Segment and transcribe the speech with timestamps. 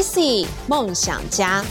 [0.00, 1.62] IC 梦想家。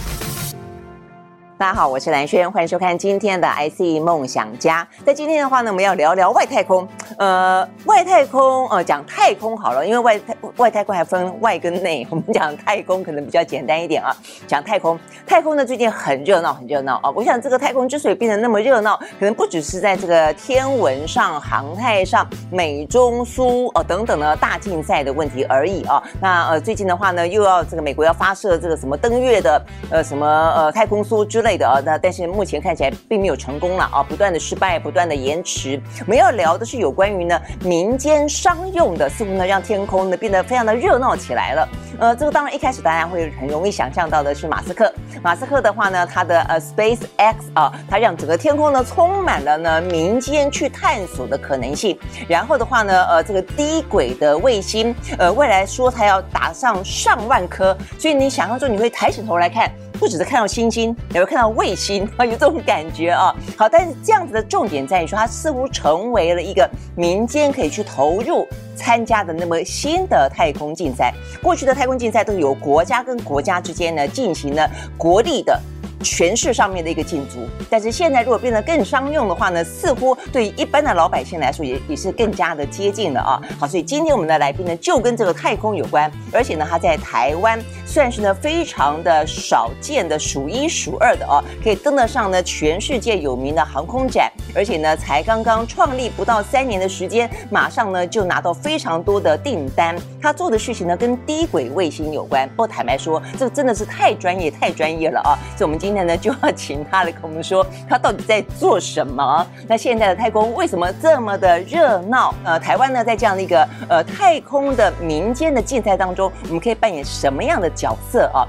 [1.59, 4.87] 大家好，我是兰轩，欢迎收看今天的 IC 梦想家。
[5.05, 6.87] 在今天的话呢，我们要聊聊外太空。
[7.17, 12.07] 呃，外太空，呃，讲太空好了，因为外太外太空还分外跟内。
[12.09, 14.15] 我们讲太空可能比较简单一点啊。
[14.47, 14.97] 讲太空，
[15.27, 17.11] 太空呢最近很热闹，很热闹啊。
[17.13, 26.01] 我想这个太空之所以变得那么热闹，可能不只是在这个天文上、航太上、美中苏哦、等等的大竞赛的问题而已啊。
[26.21, 31.48] 那呃，最近的话呢，又要这个美国要发射这个什么登月的呃什么呃太空梭之类。
[31.49, 35.81] 类的啊，那但是目前看起来并没有成功了啊，不断的失败，不断的延迟。
[36.01, 41.67] 我们要聊的是有关于呢民间商用的，似乎呢让天空呢变得非常的热闹起来了。
[41.97, 44.93] 呃，这个当然一开始大家会很容易想象到的是马斯克。
[45.23, 51.97] 马斯克的话呢，他的呃 Space X 啊，他让整个天空呢充满了呢民间去探索的可能性。
[52.27, 59.71] 然后的话呢，呃，这个低轨的卫星，呃，未来说它要打上上万颗，所以你想象中你会抬起头来看。
[59.99, 63.35] 不只是看到星星，也会看到卫星啊， 有这种感觉啊。
[63.57, 71.13] 好，但是这样子的重点在于说，它似乎成为了一个民间可以去投入参加的那么新的太空竞赛。
[71.43, 75.59] 过去的太空竞赛都是由国家跟国家之间呢进行了国力的。
[76.01, 83.41] 权势上面的一个竞逐，但是现在如果变得更商用的话呢，似乎对一般的老百姓来说也也是更加的接近了啊。
[83.59, 99.95] 好，所以今天我们的来宾呢就跟这个太空有关，而且呢他在台湾算是呢非常的少见的数一数二的啊，可以登得上呢全世界有名的航空展，而且呢才刚刚创立不到三年的时间，马上呢就拿到非常多的订单。
[100.21, 105.35] 他做的事情呢跟低轨卫星有关，不坦白说这个真的是太专业太专业了啊。
[105.57, 109.43] 所以我们今今天呢，就要请他来跟我们说，他到底在做什么？
[109.67, 112.31] 那现在的太空为什么这么的热闹？
[112.43, 118.45] 呃，台湾呢，在这样的一个呃太空的民间的竞赛当中，我们可以扮演什么样的角色啊？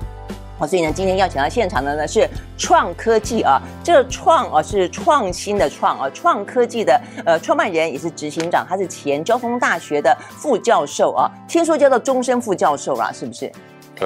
[0.59, 13.51] 好，所以呢，今天邀请到现场的呢是创科技啊，这个创啊是创新的创啊，创科技的呃创办人也是执行长，他是前交通大学的副教授啊，听说叫做终身副教授啦，是不是？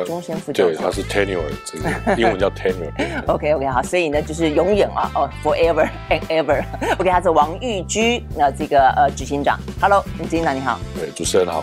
[0.04, 2.90] 终身副教授，对，他是 tenure，这个英文叫 tenure。
[3.28, 6.64] OK OK 好，所以呢就是永远啊，哦，forever and ever。
[6.98, 9.58] OK，他是王玉居，那这个呃执行长。
[9.80, 10.78] Hello，执行长你好。
[10.98, 11.62] 对，主持人好。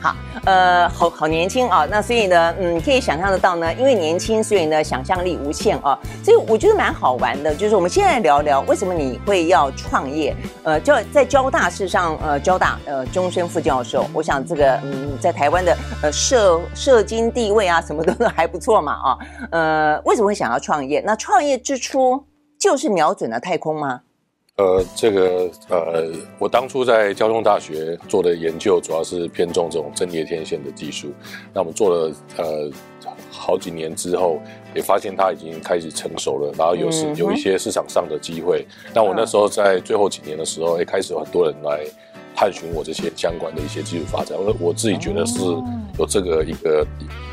[0.00, 19.18] 好，呃，好好年轻啊，那所以呢，嗯，可以想象得到呢，因为年轻，所以呢，想象力无限啊，所以我觉得蛮好玩的，就是我们现在聊聊为什么你会要创业，呃，教在交大事上，呃，交大呃终身副教授，我想这个嗯，在台湾的呃社社经地位啊，什么 都还不错嘛啊，
[19.50, 21.02] 呃，为什么会想要创业？
[21.04, 22.24] 那创业之初
[22.58, 24.00] 就是瞄准了太空吗？
[24.58, 31.12] 呃，这个呃，我当初在交通大学做的研究，主要是偏重这种阵列天线的技术。
[31.54, 32.70] 那我们做了呃
[33.30, 34.40] 好几年之后，
[34.74, 38.66] 也发现它已经开始成熟了，然后有是有一些市场上的机会。
[38.92, 41.84] 那我那时候在最后几年的时候，也开始有很多人来。
[42.38, 45.40] 探寻我这些相关的一些技术发展，我我自己觉得是
[45.98, 46.86] 有这个一个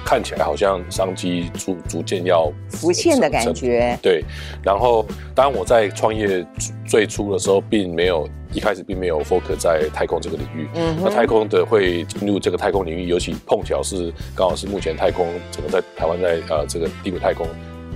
[0.03, 3.95] 看起来好像商机逐逐渐要浮现的感觉。
[4.01, 4.25] 对，
[4.63, 5.05] 然后
[5.35, 6.43] 当然我在创业
[6.87, 10.67] 最初的时候，并没有一开始并没有 focus 在太空这个领域。
[10.73, 17.45] 嗯，那太空的会进入这个太空领域，尤其碰巧是刚好是目前太空整个在台湾在呃这个低轨太空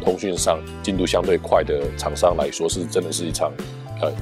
[0.06, 3.52] 通讯上进度相对快的厂商来说，是真的是一场
[4.00, 4.14] 呃。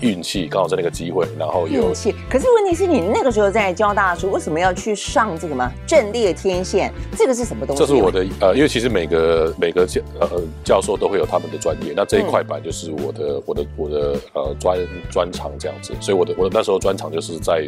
[0.00, 2.14] 运气刚好在那个机会，然后有运气。
[2.28, 5.70] 可是问题是你那个时候在交大的时候，为什么要去上这个吗？
[5.86, 7.80] 阵列天线，这个是什么东西？
[7.80, 10.28] 这是我的呃，因为其实每个每个教呃
[10.64, 14.78] 教授都会有他们的专业，那这一块板就是我的、嗯、我的我的呃专
[15.10, 17.66] 专长这样子，所以我的我的那时候专长就是在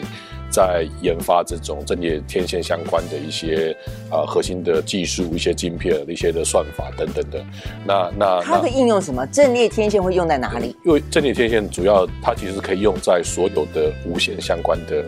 [0.50, 3.76] 在研发这种阵列天线相关的一些
[4.10, 7.44] 呃核心的技术、一些晶片、一些的算法等等的。
[7.86, 9.26] 那那它会应用什么？
[9.28, 10.74] 阵列天线会用在哪里？
[10.84, 15.04] 因为阵列天线主要它其实可以用在所有的无线相关的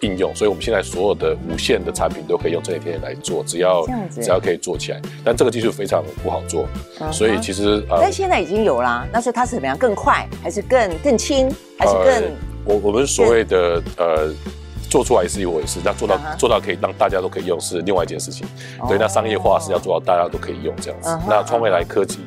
[0.00, 5.00] 应用，所以我们现在所有的无线的产品都可以用阵列天线来做，只要只要可以做起来。
[5.24, 6.68] 但这个技术非常不好做，
[7.10, 9.06] 所以其实呃，但现在已经有啦。
[9.12, 9.78] 那所以它是怎么样？
[9.78, 11.48] 更快还是更更轻？
[11.78, 12.32] 还是更？
[12.64, 14.32] 我我们所谓的呃，
[14.92, 18.46] 做出来是一回事，那做到做到可以让大家都可以用是另外一件事情。
[18.86, 21.18] 对，那商业化是要做到大家都可以用这样子。
[21.26, 22.18] 那创未来科技。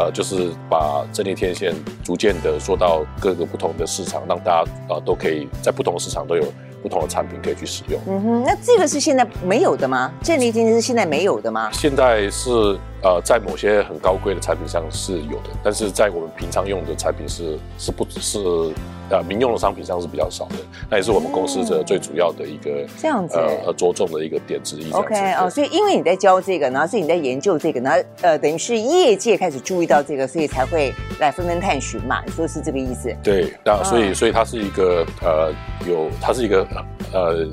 [0.00, 1.74] 呃，就是把阵列天线
[2.04, 6.44] 逐渐的做到各个不同的市场，让大家啊、呃、都可以在不同的市场都有
[6.80, 8.00] 不同的产品可以去使用。
[8.06, 10.12] 嗯哼，那这个是现在没有的吗？
[10.22, 11.68] 阵列天线是现在没有的吗？
[11.72, 18.72] 现在是呃，在某些很高贵的产品上是有的，但是在我们平常用的产品是是不是
[19.10, 20.56] 呃民用的商品上是比较少的，
[20.90, 24.90] 那也是我们公司的最主要的一个这样子呃着重的一个点之一。
[24.92, 33.14] OK 哦，所以因为你在教这个，然后所以你在研究这个，然后呃等于是业界开始注意到这个，所以才会来纷纷探寻嘛，你说是这个意思？
[33.22, 35.52] 对，那所以、嗯、所以它是一个呃
[35.86, 36.66] 有它是一个
[37.12, 37.46] 呃。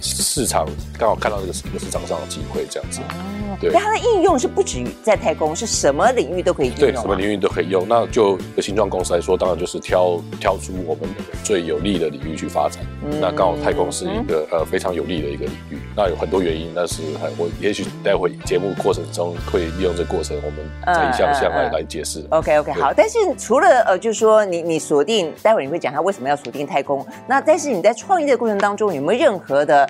[0.00, 0.66] 市场
[0.98, 3.00] 刚好看到这个一个市场上的机会，这样子。
[3.00, 3.70] 哦，对。
[3.72, 6.76] 但它的应用是不止于在太空，是什么领域都可以用。
[6.78, 7.86] 对，什么领域都可以用。
[7.88, 11.08] 那就形状公司来说，当然就是挑挑出我们
[11.42, 12.84] 最有利的领域去发展。
[13.04, 13.20] 嗯。
[13.20, 15.78] 那刚好太空是一个呃非常有利的一个领域。
[15.96, 17.02] 那有很多原因，那是
[17.36, 22.24] 我也许待会节目过程中会利用这个过程，我们再一项项来来解释。
[22.30, 22.92] OK OK 好。
[22.94, 27.04] 但是除了呃，就是说你你锁定，待会你会讲他为什么要锁定太空。
[27.26, 29.88] 那但是你在创业的过程当中有没有任何的？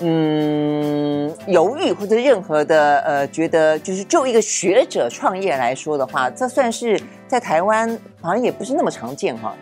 [0.00, 7.88] 嗯，犹豫或者任何的呃，觉得就是就一个学者创业来说的话，这算是在台湾
[8.20, 9.54] 好像也不是那么常见哈。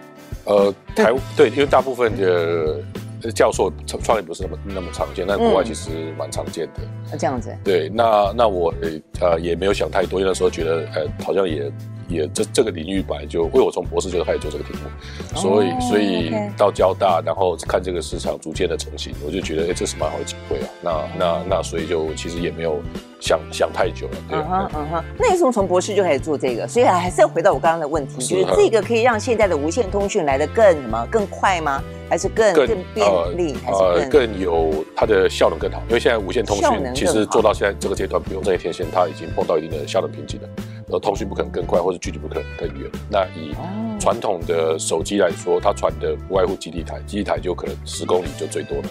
[0.44, 6.80] 呃，台对，因为大部分的教授创业不是那么那么常见，但国外其实蛮常见的。
[7.10, 7.56] 那、嗯、这样子。
[7.64, 8.72] 对，那那我
[9.20, 11.70] 呃也没有想太多，因为那时候觉得呃好像也。
[12.08, 14.88] 也这这个领域本来就，因为我从博士就开始做这个题目，
[15.34, 20.68] 哦、所以所以到交大，然后看这个市场逐渐的成型，我就觉得哎，这是蛮好的机会啊。
[20.82, 22.80] 那那那所以就其实也没有
[23.20, 24.16] 想想太久了。
[24.28, 25.04] 对，嗯哼嗯哼。
[25.18, 26.66] 那为什么从博士就开始做这个？
[26.68, 31.82] 所以还是要回到我刚刚的问题，就是这个可以让现在的无线通讯来的更什么更快吗？
[32.06, 33.56] 还是更更，更便利？
[33.66, 35.82] 呃、还是更有它的效能更好？
[35.88, 40.48] 因为现在无线通讯其实做到现在这个阶段，不用这些天线，它已经碰到一定的效能瓶颈了。
[40.94, 42.88] 呃，通讯不可能更快，或者距离不可能更远。
[43.10, 43.52] 那以
[43.98, 48.84] 传统的手机来说，它传的不外乎基地台，基地台就可能十公里就最多了。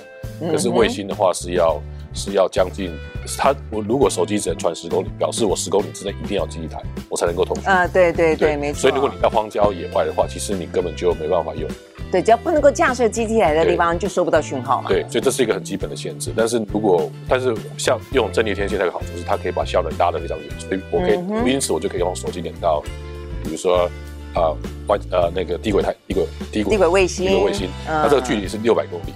[0.52, 1.82] 可是卫星的话是要
[2.14, 2.92] 是要将近，
[3.38, 7.66] 它我如果手机只能传十公里，表示我十公里之内一定要基地台，我才能够通讯。
[7.72, 8.82] 啊，对对对，对没错。
[8.82, 11.70] 所以如果你在荒郊野外的话，其实你根本就没办法用。
[12.13, 14.88] 对，只要不能够架设基地台的地方，就收不到讯号嘛。
[14.88, 16.31] 对，所以这是一个很基本的限制。
[16.38, 22.83] 但是如果，但是像用阵列天线，它有个好处是，它可以把效能拉得非常远，所以我可以，嗯、因此我就可以用手机连到，
[23.44, 23.89] 比如说，
[24.36, 24.54] 啊，
[24.88, 29.13] 外呃那个低轨太，低轨低轨低轨卫星，低轨卫星，它这个距离是六百公里。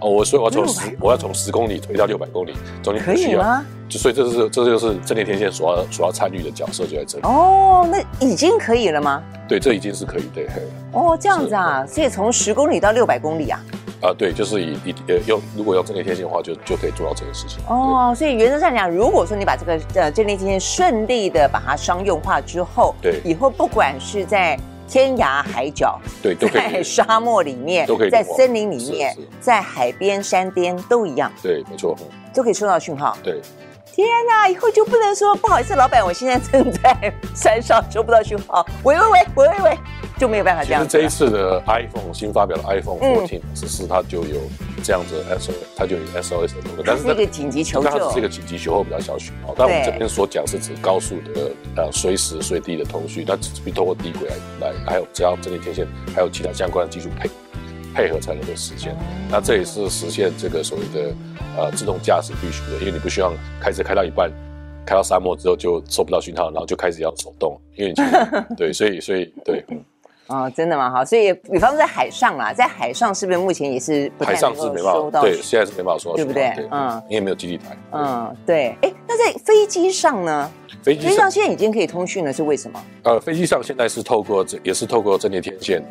[0.00, 3.64] 哦，我所以我要从十，我要从十公里推到六百公里，中间可以吗？
[3.88, 7.24] 就所以这是这就是阵列天线所要所要参与的角色就在这里。
[7.24, 9.22] 哦，那已经可以了吗？
[9.48, 10.46] 对，这已经是可以对。
[10.92, 13.60] 哦，这样子啊，所以从十公里到六百公里啊？
[14.00, 17.58] 啊，对，就是以以呃用如果用阵列天线的话，就就可以做到这个事情。
[17.68, 24.58] 哦，所以原则上讲，如果说你把这个呃阵列天线顺利的把它商用化之后，对，以后不管是在
[24.90, 26.62] 天涯海角，对，都可以。
[26.72, 31.30] 在沙漠里面，都可以在森林里面，在海边、山巅都一样。
[31.40, 31.96] 对，没错，
[32.34, 33.16] 都可以收到讯号。
[33.22, 33.40] 对，
[34.02, 38.64] 天哪，以后就不能说不好意思，老板，我现在正在山上收不到讯号。
[38.84, 39.78] 喂喂喂喂喂喂。
[40.18, 40.86] 就没有办法这样。
[40.86, 44.38] 其实这一次的 iPhone 新发表的 iPhone 14只是它就有
[44.84, 49.54] 这样子的 SOS，它就有 SOS 的功能，但是这个紧急求救，它只是一个紧急求救比较小讯号。
[49.56, 57.30] 但我们这边所讲是指高速的呃随时随地的通讯，那只是通过低轨来来，还有只要阵列天线，还有其他相关的技术配
[57.94, 58.94] 配合才能够实现。
[59.30, 61.14] 那这也是实现这个所谓的
[61.56, 64.30] 呃自动驾驶必须的，因为你不希望开车开到一半，
[64.86, 68.02] 开到沙漠之后就收不到讯号，然后就开始要手动，因为你
[68.56, 69.64] 对，所以所以对。
[70.26, 70.88] 哦，真的吗？
[70.88, 75.22] 哈，所以比方说在海上啦，在海上是不是目前也是不太能够收到？
[75.22, 76.52] 对，现在是没办法收到，对不对？
[76.54, 77.76] 对嗯，因为没有基地台。
[77.90, 78.76] 嗯，对。
[78.80, 80.48] 哎，那在飞机上呢？
[80.84, 82.80] 飞机上现在已经可以通讯了，是为什么？
[83.02, 85.82] 呃，飞机上现在是透过这也是透过阵列天线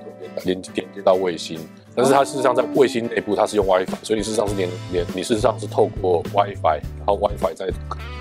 [0.46, 1.60] 连连接到卫星，
[1.96, 7.70] 但是它事实上在卫星内部它是用 WiFi，所以你事实上是连连你事实上是透过 WiFi，然后 WiFi 再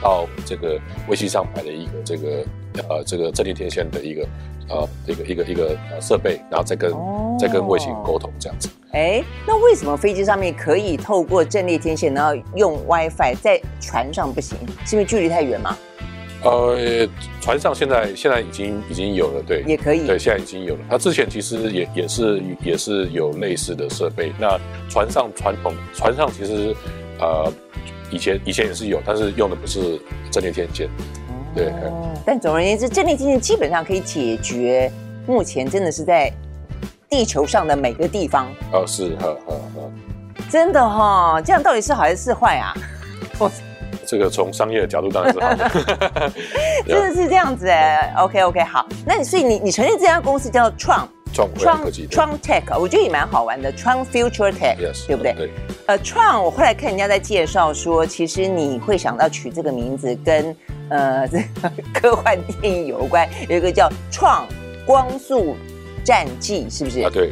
[0.03, 2.45] 到这个卫星上买的一个这个
[2.89, 4.27] 呃这个阵列天线的一个。
[4.71, 8.69] 呃，一个一个一个呃设备，然后再跟、哦、再跟卫星沟通这样子。
[8.93, 14.59] 哎，那为什么飞机上面可以透过阵列天线，然后用 WiFi，在船上不行？
[14.85, 15.75] 是因为距离太远吗？
[16.45, 17.09] 呃，
[17.41, 20.81] 船上现在现在已经已经有了，对，也可以，对，现在已经有了。
[20.89, 24.33] 它之前其实也也是也是有类似的设备。
[24.39, 24.57] 那
[24.89, 26.73] 船上传统船上其实
[27.19, 27.53] 呃
[28.11, 30.89] 以前以前也是有，但是用的不是阵列天线。
[31.57, 31.73] 对，
[32.25, 34.91] 但总而言之，阵列天线基本上可以解决
[35.27, 36.33] 目前真的是在
[37.09, 38.47] 地球上的每个地方。
[38.73, 39.91] 哦，是，呵呵呵，
[40.49, 42.73] 真的哈、哦，这样到底是好还是坏啊？
[44.09, 45.71] 这个从商业的角度当然是好的，
[46.89, 48.15] 真的是这样子哎。
[48.17, 55.35] OK OK，好，那你所以你你成立这家公司叫创创创科技创 Tech，我觉得也蛮好玩的，创 Future Tech，Yes, 对不对？
[55.35, 55.51] 对。
[55.87, 60.57] 呃，创，我后来看人家在介绍说，其实你会想到取这个名字跟。
[60.91, 64.49] 呃， 这个科幻电影有关，有一个叫《创
[64.87, 65.55] 光速
[66.03, 67.03] 战记》，是不是？
[67.03, 67.31] 啊，对。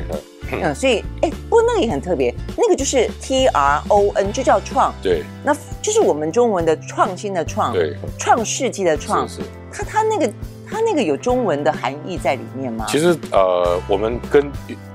[0.63, 4.93] 嗯，所以哎，不过那个也很特别，那个就是 T R O N，就叫创。
[5.03, 9.29] 对，那就是我们中文的创新的创，对，创世纪的创。
[9.29, 9.43] 是是。
[9.73, 10.33] 它它那个
[10.69, 12.85] 它那个有中文的含义在里面吗？
[12.89, 14.51] 其实呃，我们跟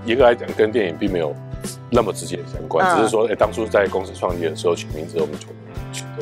[0.06, 1.36] 严格来讲，跟电影并没有
[1.90, 5.48] 那么直接的相关，嗯、只是说，哎，当初在公司创立的时候取名字，我们就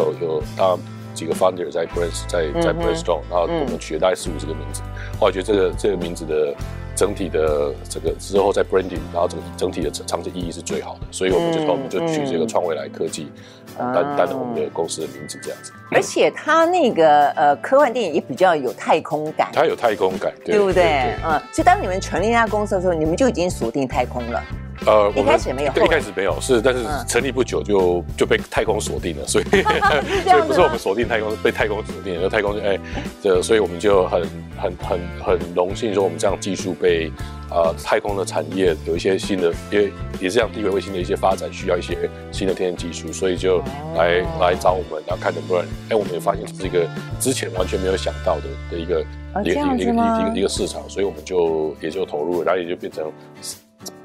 [0.03, 0.77] 有有他。
[1.11, 4.81] 几个 founder 在 brainstorm 在在 brainstorm，然后我们取了大概四五十个名字，
[5.19, 6.55] 后来觉得这个这个名字的
[6.99, 13.31] 整体的这个之后在 branding，然后整整体的长期意义是最好的，所以我们就说我们就取这个创未来科技，
[13.77, 15.71] 担担任我们的公司的名字这样子。
[15.91, 21.15] 而且它那个呃科幻电影也比较有太空感，它有太空感，对不对？
[21.23, 24.43] 嗯，所以当你们成立那家公司的时候，你们就已经锁定太空了。
[24.85, 29.43] 呃，一开始没有，对，一开始没有，是，但是成立不久就就被太空锁定了，所以
[30.23, 32.79] 所以不是我们锁定太空，被太空锁定了，就太空就哎，
[33.21, 34.21] 这所以我们就很
[34.59, 37.11] 很很很荣幸说我们这样技术被
[37.49, 43.59] 呃太空的产业有一些新的，因为也是这样低轨卫星的一些发展需要一些新的天然技术，所以就
[43.95, 46.87] 来来找我们，然后看能不能，哎，我们也发现是一个
[47.19, 49.01] 之前完全没有想到的的一个
[49.43, 53.11] 一个一个一个一个市场，所以我们就也就投入了，然后也就变成。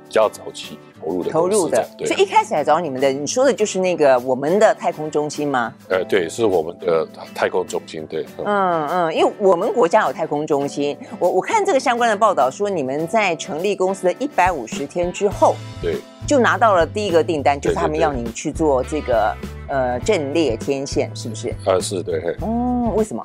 [0.06, 5.72] 比较早期投入的投入的，对，所以一开始来找你们的，你说的就是那个我们的太空中心吗？
[5.88, 8.24] 呃，对，是我们的太空中心，对。
[8.44, 15.96] 嗯嗯，因为我们国家有太空中心，我我看这个相关的报道说，你们在成立公司的一百五十天之后，对，
[16.26, 19.36] 就拿到了第一个订单，就是他们要你去做这个
[19.68, 21.54] 呃阵列天线，是不是？
[21.66, 22.36] 呃，是对。
[22.42, 23.24] 嗯，为什么？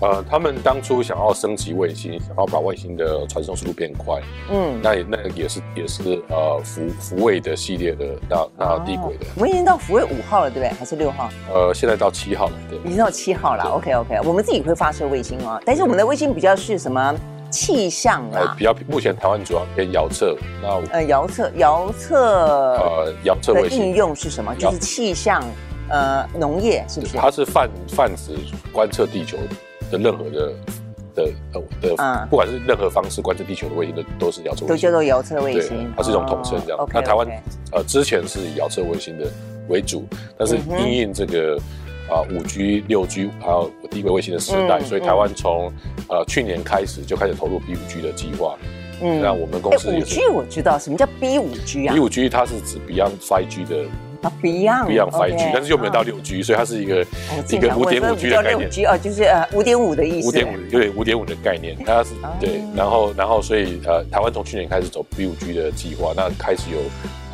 [0.00, 4.18] 呃，他们当初想要升级卫星，想要把卫星的传送速度变快，
[4.50, 10.78] 嗯，那也那也是也是呃福福卫的系列的那那地轨的，我们已经到福卫五号了，对不对？
[10.78, 11.28] 还是六号？
[11.52, 13.64] 呃，现在到七号了，对，已经到七号了。
[13.64, 17.14] OK OK，我们自己会发射卫星哦，但是我们的卫星比较是什么
[17.50, 18.40] 气象啊？
[18.40, 22.16] 呃，比较目前台湾主要偏遥测，那呃遥测遥测
[22.78, 24.54] 呃遥测卫星应用是什么？
[24.56, 25.42] 就是气象
[25.90, 27.18] 呃农业是不是？
[27.18, 28.34] 它是泛泛指
[28.72, 29.36] 观测地球。
[29.36, 29.42] 的
[29.98, 30.52] 任何的
[31.14, 36.78] 的呃的，嗯、不管是任何方式观测地球的卫星，都都是遥测卫星，都叫做遥测卫星，它是一种统称这样。
[36.78, 37.26] 哦、那台湾
[37.72, 39.26] 呃之前是以遥测卫星的
[39.68, 40.04] 为主，
[40.38, 41.56] 但是因应这个
[42.08, 45.72] 啊五 G、六 G 还有低轨卫星的时代，嗯、所以台湾从
[46.08, 48.56] 呃去年开始就开始投入 B 五 G 的计划。
[49.02, 53.84] 嗯，那我们公司五 G 我知道，什么叫 B 五 G 啊？B 五 G 它是指 Beyond Five G 的。
[54.22, 57.06] 啊，Beyond Beyond 5G，但是又没有到六 G，所以它是一个
[57.48, 58.70] 一个五点五 G 的概念。
[58.70, 60.28] G 哦，就是呃五点五的意思。
[60.28, 66.78] 五点五，有点五点五的概念，它是对，然后然后所以呃，台湾从去年开始走 B 五 G 的计划，那开始有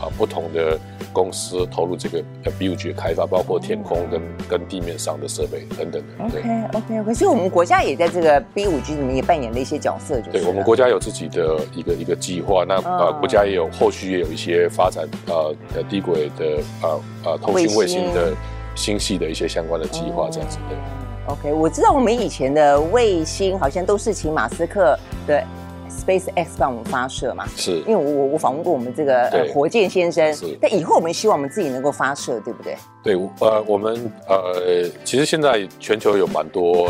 [0.00, 0.78] 啊不同的
[1.12, 2.22] 公司投入这个
[2.58, 6.24] B 五 G 的开发，包括天空跟跟地面上的设备等等的。
[6.24, 10.30] OK OK 所以我们国家也在这个 B 五 G 里面也扮演了一些角色，就是。
[10.32, 15.54] 对，我们国家有自己的一个一个计划，那呃国家也有后续也有一些发展呃
[15.88, 18.32] 低轨的呃呃通讯卫星的
[18.74, 21.32] 星系的一些相关的计划，这样子的。
[21.32, 25.42] OK，我知道我们以前的卫星好像都是请马斯克的。
[25.88, 27.45] SpaceX 帮我们发射嘛？
[27.57, 30.57] 是，因为我我我访问过我们这个呃火箭先生，是。
[30.61, 32.76] 但以后我们希望我们自己能够发射，对不对？
[33.02, 33.95] 对，呃，我们
[34.28, 36.88] 呃，其实现在全球有蛮多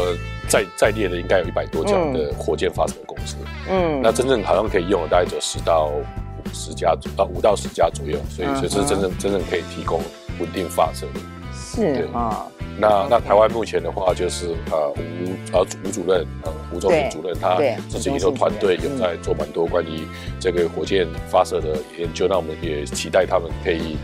[0.49, 3.37] 在在列的，应该有一百多家的火箭发射公司。
[3.71, 10.00] 嗯，那真正好像可以用的大概只有十到五十家左，啊，五到十家左右，所以就是真正真正可以提供
[10.41, 11.21] 稳定发射的。
[11.53, 12.47] 是啊。
[12.78, 17.56] 那那台湾目前的话，就是呃吴呃吴主任呃吴宗宪主任，他
[17.88, 20.06] 自己也有团队有在做蛮多关于
[20.38, 22.26] 这个火箭发射的研究。
[22.28, 23.97] 那我们也期待他们可以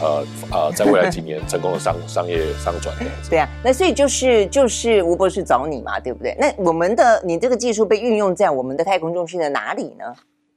[0.00, 3.06] 呃呃 在未来几年成功的商商业商转的。
[3.30, 6.36] 对啊，那所以就是就是吴博士找你嘛，对不对？
[6.38, 10.04] 那我们的你这个技术被运用在我们的太空中心的哪里呢？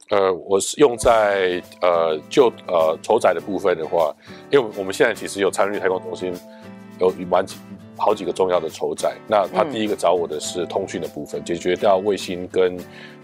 [0.09, 4.13] 呃，我是用在呃就呃筹载的部分的话，
[4.49, 6.33] 因为我们现在其实有参与太空中心。
[7.05, 7.57] 有蛮几
[7.97, 12.75] 好几个重要的筹载，那他第一个找我的是通讯的部分，嗯、解决掉卫星跟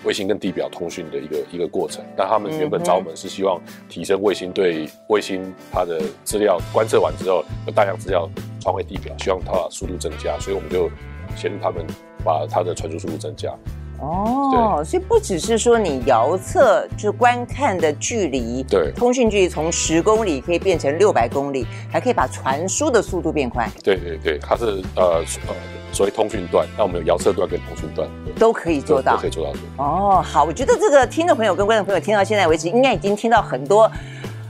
[0.03, 2.05] 卫星跟地表通讯的一个一个过程。
[2.15, 5.41] 那他们原本找我们是希望提升卫星对卫星
[5.71, 8.29] 它的资料观测完之后，有大量资料
[8.59, 10.89] 传回地表，希望它速度增加，所以我们就
[11.35, 11.83] 协助他们
[12.23, 13.51] 把它的传输速度增加。
[13.99, 23.67] 哦，所以不只是说你遥测就是观看的距离，对，通讯距离从十公里可以变成六百公里，还可以把传输的速度变快。
[23.83, 25.55] 对对对，它是呃呃，
[25.91, 29.83] 所谓通讯段，那我们有遥测段跟通讯段都可以做到，都可以做到。
[29.83, 33.91] 哦，好，我觉得这个听众朋友跟观众朋友听到现在为止，应该已经听到很多，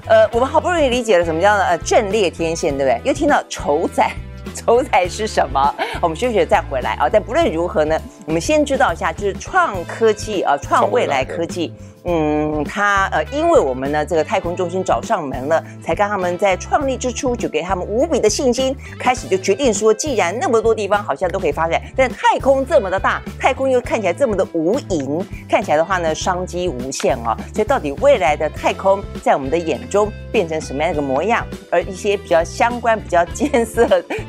[0.07, 3.01] 呃，我们好不容易理解了什么叫呃阵列天线，对不对？
[3.09, 4.11] 又听到酬载。
[4.55, 5.75] 酬载是什么？
[6.01, 7.07] 我们休息了再回来啊！
[7.11, 11.73] 但不论如何呢，我们先知道一下，就是创科技啊，创未来科技。
[12.03, 27.43] 嗯，他呃，因为我们呢，这个太空中心找上门了，才跟他们在创立之初就给他们无比的信心，开始就决定说，既然那么多地方好像都可以发展，但太空这么的大，太空又看起来这么的无垠，看起来的话呢，商机无限啊、哦。
[27.53, 31.45] 所以到底未来的太空在我们的眼中变成什么样的一个模样？
[31.71, 33.85] 而一些比较相关、比较艰涩、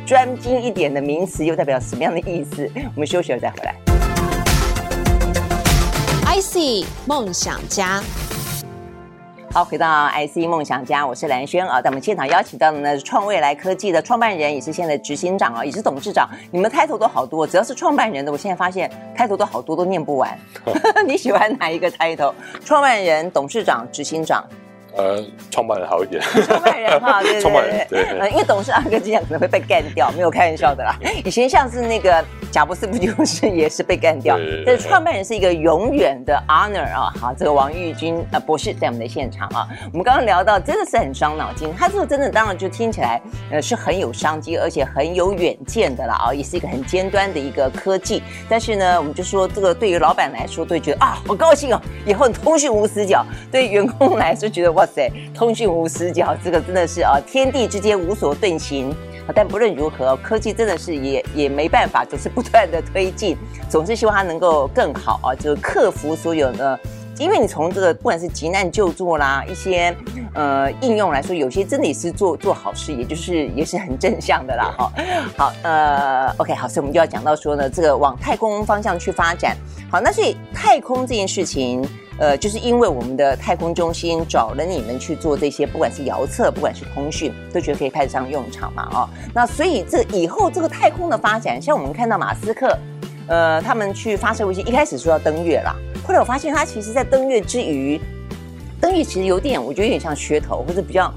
[0.07, 2.69] 专精一点的名词又代表什么样的意思？
[2.95, 3.88] 我们休息了再回来。
[6.31, 8.03] IC 梦想家，
[9.51, 11.81] 好，回到 IC 梦想家，我是蓝轩啊。
[11.81, 16.29] 在我们现场邀请到的呢是创未来科技的创办人，也是现在执行长啊，也是董事长。
[16.51, 20.39] 你们开头都好多，只要是创办人的，我现在发现开头都好多，都念不完。
[21.09, 22.35] 你喜欢哪一个 title？
[22.63, 24.45] 创办人、董事长、执行长。
[24.99, 26.21] 呃，创办人好一点。
[26.21, 27.41] 创办人哈， 对
[27.89, 30.99] 对对，因为董事长跟这样可能会被干掉，没有开玩笑的啦。
[31.25, 34.37] 以前像是那个贾伯斯不就是也是被干掉？
[34.67, 37.13] 但是创办人是一个永远的 honor 啊。
[37.21, 39.69] 好，这个王玉军呃博士在我们的现场啊。
[39.93, 41.73] 我们刚刚聊到，真的是很伤脑筋。
[41.79, 48.21] 他这个真的当然就听起来呃是很有商机，而且很有远见的啦啊，也是一个很尖端的一个科技。
[48.49, 54.88] 但是呢，我们就说这个对于老板来说，都会觉得啊，好高兴哦，以后通讯无死角；对员工来说，觉得哇。
[54.95, 58.95] 对，通讯无死角，这个真的是啊，天地之间无所遁形。
[59.35, 63.37] 但不论如何，科技真的是也也没办法，总是不断的推进，
[63.69, 66.81] 总是希望它能够更好啊，就是克服所有的。
[67.19, 69.95] 因为你从这个不管是急难救助啦，一些
[70.35, 74.75] 呃应用来说，有些真的也是做做好事，也就是也是很正向的啦。
[74.77, 74.93] 哈，
[75.37, 79.57] 好，呃，OK，好，所以我们就要讲到说呢，这个往太空方向去发展。
[79.91, 81.87] 好，那所以太空这件事情。
[82.21, 92.77] 呃，就是因为我们的太空中心找了你们去做这些，不管是遥测，不管是通讯，都觉得可以派得上用场嘛，哦，那所以这以后这个太空的发展，像我们看到马斯克，
[93.29, 98.01] 呃，他们去发射卫星，一开始说要登月啦，后来我发现他其实在登月之余，
[98.81, 101.13] 登月其实有点，我觉得有点像噱头，或者比较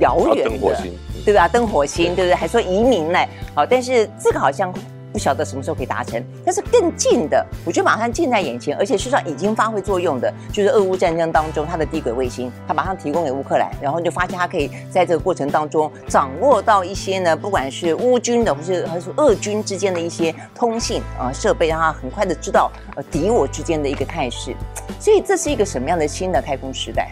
[0.00, 0.92] 遥远的，登火星，
[1.24, 1.48] 对吧？
[1.48, 2.34] 登火星，对不对？
[2.34, 3.18] 还说移民呢，
[3.54, 4.72] 好，但是这个好像。
[5.12, 24.54] 不晓得什么时候可以达成，但是更近的，我觉得马上近在眼前，而且事实上已经发挥作用的，就是俄乌战争当中它的低轨卫星，它马上提供给乌克兰，然后就发现它可以在这个过程当中掌握到一些呢，不管是乌军的，或是还是俄军之间的一些通信啊设备，让它很快的知道呃敌我之间的一个态势，
[24.98, 27.10] 所以这是一个什么样的新的太空时代？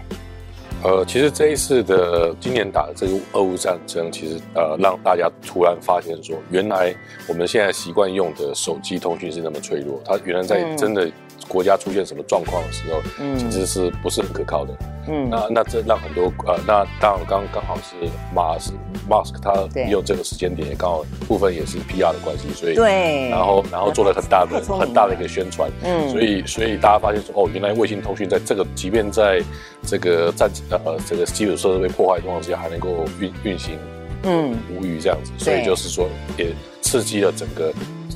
[0.83, 6.95] 呃，其实这一次的今年打的这个俄乌战争，其实呃让大家突然发现说，原来
[7.29, 11.11] 我们现在习惯用的手机通讯是那么脆弱，它原来在真的
[11.51, 14.73] 国家出现什么状况的时候，嗯，其实是不是很可靠的。
[15.09, 17.97] 嗯，那那这让很多呃，那当然刚刚好是
[18.33, 18.73] 马斯
[19.09, 29.43] 马斯克他用这个时间点也刚好部分也是 PR 的关系，所以对，然后然后做了很大的很大的一个宣传，嗯，所以所以大家发现说，哦，原来卫星通讯在这个即便在
[29.85, 33.77] 这个战呃这个基础设施被破坏的状况之下，还能够运运行，
[34.23, 36.53] 嗯，无语这样子，所以就是说也
[36.91, 37.73] 刺激了整个。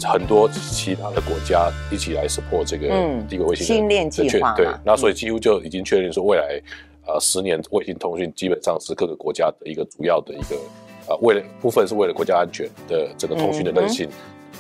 [0.07, 2.89] 很多其他的国家一起来 support 这个
[3.27, 6.61] 低轨卫星训练计划，对，那所以几乎就已经确认说，未来
[7.07, 10.57] 呃十年卫星通讯基本上是各个国家的一个主要的一个
[11.09, 14.07] 呃为了部分是为了国家安全的这个通讯的韧性。
[14.07, 14.13] 嗯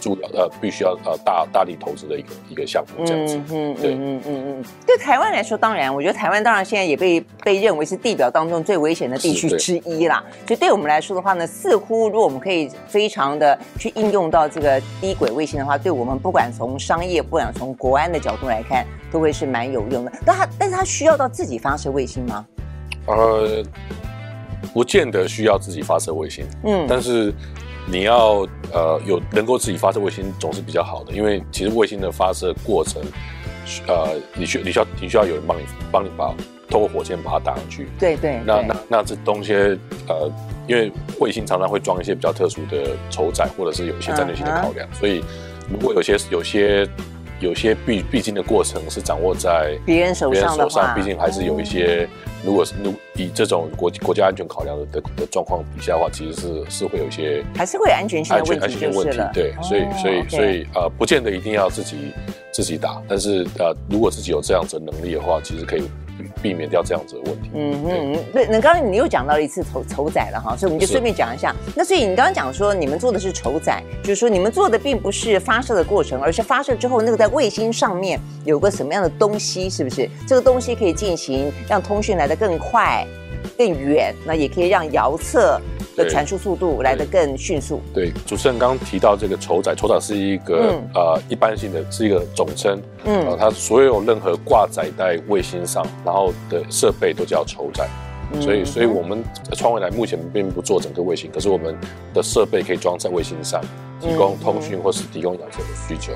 [0.04, 10.22] 主要呃，必须要呃大大力投资的一个一个项目这样子，嗯对，嗯嗯嗯，对台湾来说，当然，我觉得台湾当然现在也被被认为是地表当中最危险的地区之一啦。
[10.46, 20.12] 所以对我们来说的话呢，似乎如果我们可以非常的去应用到这个低轨卫星的话，对我们不管从商业，不管从国安的角度来看，都会是蛮有用的。
[20.26, 22.44] 但它但是它需要到自己发射卫星吗？
[23.06, 23.64] 呃，
[24.74, 27.32] 不见得需要自己发射卫星，嗯，但是。
[27.86, 33.02] 你要呃有能够自己发射卫星总是比较好的，因为其实卫星的发射过程，
[33.86, 36.34] 呃，你需你需要你需要有人帮你帮你把
[36.70, 37.88] 透过火箭把它打上去。
[37.98, 38.40] 对对。
[38.46, 39.52] 那那那这东西
[40.08, 40.30] 呃，
[40.66, 44.98] 因为卫星常常会装一些比较特殊的承载，或者是有一些战略性的考量，uh.
[44.98, 45.22] 所以
[45.70, 46.88] 如果有些有些
[47.40, 52.08] 有些必必经的过程是掌握在别人手上的话，毕竟还是有一些。
[52.46, 59.18] 如果是如以这种国国家安全考量的的的状况底下的话，其实是是会有一些还是会有安全性的问题，安全问题。
[59.32, 62.12] 对，所以所以所以呃，不见得一定要自己
[62.52, 65.82] 自己打，但是呃，如果自己有这样子的能力的话，其实可以。
[66.44, 67.48] 避免掉这样子的问题。
[67.54, 71.56] 嗯嗯，对，那刚刚你又讲到了一次筹筹载了哈，所以我们就顺便讲一下。
[71.74, 80.06] 那所以你刚刚讲说你们做的是筹载，就是说你们做的并不是发射的过程，而是发射之后那个在卫星上面有个什么样的东西，是不是？
[80.28, 83.06] 这个东西可以进行让通讯来得更快、
[83.56, 85.58] 更远，那也可以让遥测
[85.96, 87.80] 的传输速度来得更迅速。
[87.92, 92.80] 对，主持人刚刚提到这个筹载，筹载是一个、嗯、呃一般性的，是一个总称。
[93.04, 97.88] 嗯、呃，它所有任何挂载在卫星上，然后的设备都叫筹载。
[98.32, 101.76] 嗯、所以，所以我们创未来目前并不做整个卫星，可是我们
[102.12, 103.60] 的设备可以装在卫星上，
[104.00, 106.12] 提供通讯或是提供遥测的需求。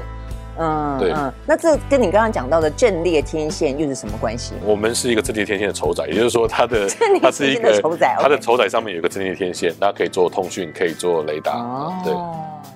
[0.58, 4.54] 嗯，对嗯，那这跟你刚刚讲到的阵列天线又是什么关系？
[4.64, 6.88] 我们是一个阵列天线的筹载，也就是说它的
[7.22, 11.52] 它是一个筹载，它的筹载上面有一个阵列天线，那可以做通讯，可以做雷达。
[11.52, 12.12] 哦，对，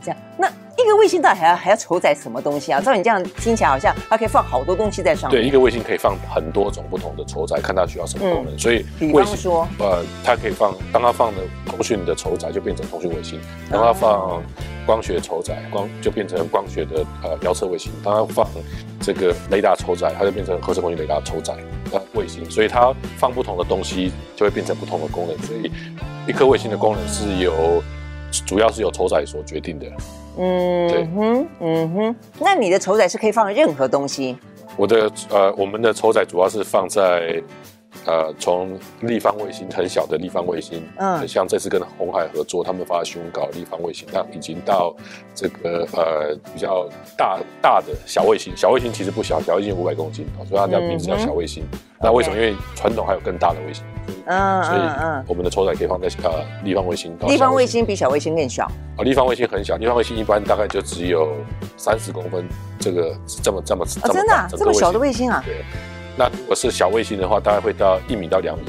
[0.03, 0.49] 这样那。
[0.83, 2.81] 一个卫星到底还要还要承载什么东西啊？
[2.81, 5.41] 照你这样听起来，好像它可以放好多东西在上面。
[5.41, 8.55] 对，一个卫星可以放很多种不同的筹载，看它需要什么功能。
[8.55, 13.39] 嗯、所以，比方说，呃，它可以放，当它放的通讯的筹载就变成通讯卫星；
[13.71, 14.43] 当它放
[14.85, 18.47] 光学筹载，光就变成光学的呃遥测卫星；当它放
[19.01, 21.55] 这个雷达筹载，它就变成合成空间雷达筹载
[21.93, 22.49] 呃卫星。
[22.51, 25.39] 所以它放不同的东西，就会变成不同的功能。
[25.47, 25.71] 所以，
[26.27, 27.83] 一颗卫星的功能是由
[28.47, 29.87] 主要是由筹载所决定的。
[30.39, 34.37] 嗯哼，嗯哼，那你的丑仔是可以放任何东西？
[34.77, 37.43] 我的呃，我们的丑仔主要是放在
[38.07, 44.95] 呃，从立方卫星很小的立方卫星，嗯，像这次跟红海合作，他们发新闻稿立方卫星，那已经到
[45.35, 51.63] 这个呃比较大大的小卫星，小卫星其实不小，小卫星五百公斤，所以它叫名字叫小卫星。
[51.73, 53.85] 嗯、那为什么因为传统还有更大的卫星。
[54.27, 54.81] 嗯，所以
[55.29, 57.17] 我们的抽载可以放在呃立方卫星。
[57.29, 58.65] 立方卫星比小卫星更小。
[58.97, 61.37] 啊，立方卫星很小，立方卫星一般大概就只有
[61.77, 62.49] 三十公分，
[62.81, 65.41] 这个这么这么这么真的、啊、这么小的卫星啊？
[65.47, 65.63] 对。
[66.17, 68.65] 那如果是小卫星的话，大概会到一米到两米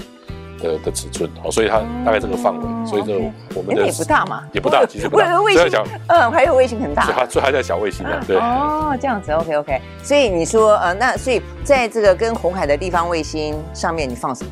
[0.62, 3.14] 的的尺寸，好，所以它大概这个范围，嗯、所以这
[3.54, 5.42] 我们的、欸、也不大嘛，也不大，其实不大。
[5.42, 8.38] 卫星小，嗯，还有卫星很大，所以它所以还在小卫星呢，对。
[8.38, 9.82] 哦，这样子，OK OK。
[10.02, 14.52] 所以你说，呃，那所以在这个跟红海的地方卫星上面，你放什么？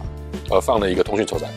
[0.49, 1.47] 呃，放了一个通讯筹载。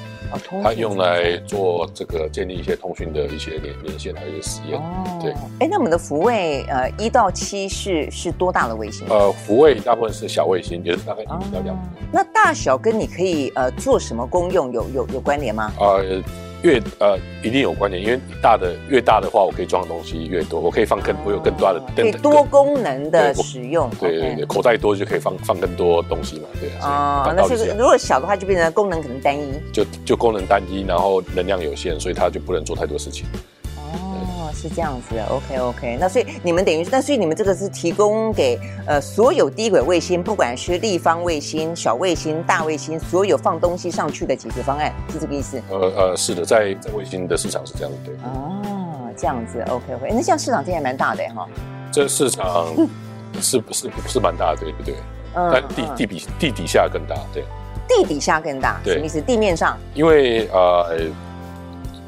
[0.62, 4.78] 它用来做这个建立一些通讯的一些连连线，还有一些实验。
[4.78, 5.32] 哦，对。
[5.60, 9.06] 哎，那我们的福卫呃一到七是是多大的卫星？
[9.08, 11.82] 呃，福卫大部分是小卫星，也是大概一米到两米。
[12.12, 15.72] 那大小跟你可以呃做什么功用有有有关联吗？
[15.78, 16.22] 呃。
[16.64, 23.88] 越呃一定有关联，因为大的越大的话，我可以装的东西越多，我可以放更，我有更多的，更多功能的使用。
[24.00, 27.24] 对对对，口袋多就可以放放更多东西嘛，对啊。
[27.26, 29.52] 哦，那是如果小的话，就变成功能可能单一。
[29.72, 33.26] 就就功能单一，然后能量有限，所以它就不能做太多事情。
[34.52, 35.98] 是这样子的，OK OK。
[36.00, 45.62] 那所以你们等于是，那所以你们这个是提供给呃所有低轨卫星，不管是立方卫星、小卫星、大卫星，所有放东西上去的解决方案，是这个意思？
[45.70, 48.14] 呃呃，是的，在在卫星的市场是这样子，对。
[48.24, 50.08] 哦，这样子，OK OK。
[50.10, 51.46] 那这样市场这还蛮大的哈。
[51.92, 52.66] 这市场
[53.40, 54.94] 是不是是蛮大的，对不对？
[55.34, 55.50] 嗯。
[55.52, 57.44] 但地地底地底下更大，对。
[57.86, 59.20] 地底下更大，什么意思？
[59.20, 59.78] 地面上？
[59.94, 60.96] 因为呃。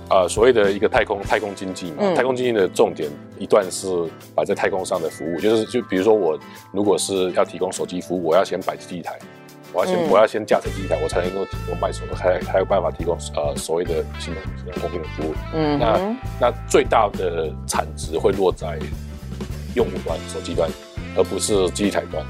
[0.08, 3.88] 呃，所谓的一个太空太空经济嘛，嗯、太空经济的重点一段是
[4.34, 6.38] 摆在太空上的服务，就是就比如说我
[6.70, 9.18] 如果是要提供手机服务，我要先摆机台，
[9.72, 15.34] 我要先、嗯、我要先架设机台，我才能够提供买手，才才有办法提供呃所谓的新的新的通讯的服务。
[15.52, 18.78] 嗯，那那最大的产值会落在
[19.74, 20.70] 用户端手机端，
[21.16, 22.24] 而不是机台端。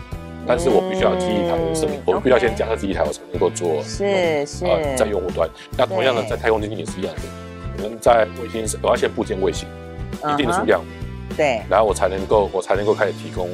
[0.48, 5.46] 但是我必须要机台的设备，嗯、我必须要先架设机台，我才能够做是是、呃、在用户端。
[5.76, 7.20] 那同样的，在太空经济也是一样的。
[7.82, 9.68] 我们在卫星上，我要先布建卫星，
[10.32, 10.80] 一定的数量，
[11.36, 13.48] 对，然后我才能够，我才能够开始提供，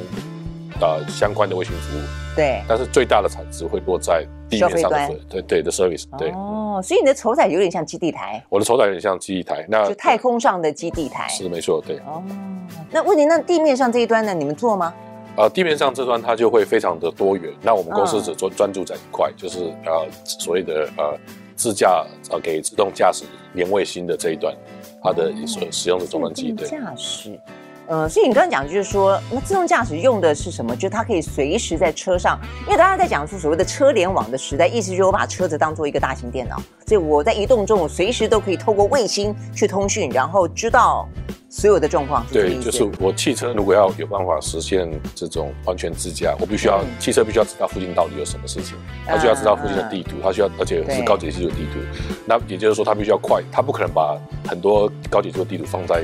[0.79, 2.01] 呃，相关的卫星服务，
[2.35, 2.61] 对。
[2.67, 6.31] 但是最大的产值会落在地面上的，对对的 service，对。
[6.31, 8.43] 哦，所以你的筹载有点像基地台。
[8.49, 11.27] 我的筹载有点像基地台，那就太空上的基地台。
[11.27, 11.97] 是的，没错，对。
[11.99, 12.23] 哦，
[12.91, 14.33] 那问题，那地面上这一端呢？
[14.33, 14.93] 你们做吗？
[15.35, 17.51] 呃，地面上这端它就会非常的多元。
[17.61, 21.17] 那我们公司只专专注在一块，就是呃所谓的呃。
[21.55, 24.55] 自驾呃，给自动驾驶连卫星的这一段，
[25.01, 26.67] 它的所使用的终端机，对。
[26.67, 27.39] 驾驶，
[27.87, 30.75] 呃，所以你刚刚讲就是说，那自动驾驶用的是什么？
[30.75, 36.55] 就是它可以随时在车上，因为大家在讲述所谓的车联网的时代，意思就是我把车子当做一个大型电脑，
[36.87, 41.07] 所以我在移动中，我随时都可以透过卫星去通讯，然后知道。
[41.55, 51.79] 所有的状况，对，就是我汽车如果要有办法实现这种完全自驾，我必须要、嗯、汽车必须要知道附近到底有什么事情，它需要知道附近的地图，它需要而且是高解析度的地图，
[52.25, 54.17] 那也就是说它必须要快，它不可能把
[54.47, 56.03] 很多高解析度的地图放在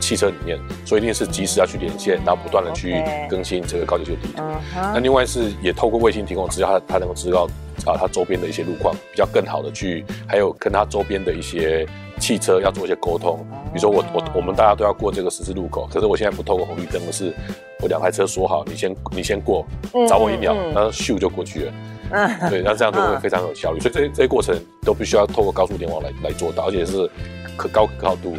[0.00, 4.42] 汽车里面，所以一定是及时要去连线，然后不断的去更新这个高解析度地图。
[4.42, 7.48] 嗯、那另外是也透过卫星提供资料，它它能够知道
[7.86, 11.86] 啊它周边的一些路况，比较更好的去，还有跟它周边的一些。
[12.20, 17.34] 汽车要做一些沟通，比如说我我我们大家都要过这个十字路口，可是我现在不透过红绿灯，而是
[17.82, 19.66] 我两台车说好，你先你先过，
[20.08, 21.72] 找我一秒，然后咻就过去了。
[22.12, 23.80] 嗯，对，那这样就会非常有效率。
[23.80, 27.10] 所以这这些过程都必须要透过高速联网来来做到，而且是
[27.56, 28.36] 可高可靠度，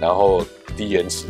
[0.00, 0.42] 然后
[0.78, 1.26] 低延迟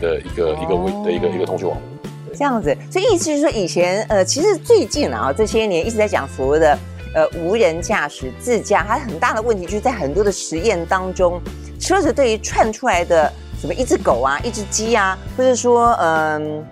[0.00, 2.10] 的一个、哦、一个微的一个一个通讯网络。
[2.34, 6.78] 这样子，所以意思就是说，以前呃，其实最近啊这些年一直在讲所谓的
[7.14, 11.40] 呃无人驾驶自驾，它很大的问题就是在很多的实验当中，
[11.78, 16.64] 车子对于窜出来的什么一只狗啊、一只鸡啊，或者说嗯、呃、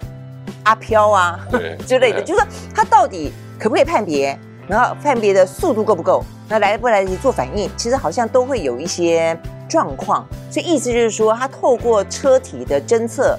[0.64, 1.38] 阿飘啊
[1.87, 4.38] 之类的，就是说它到底可不可以判别？
[4.68, 6.22] 然后判别的速度够不够？
[6.48, 7.68] 那来不来得及做反应？
[7.76, 10.26] 其实好像都会有一些状况。
[10.50, 13.38] 所以意思就是说，它透过车体的侦测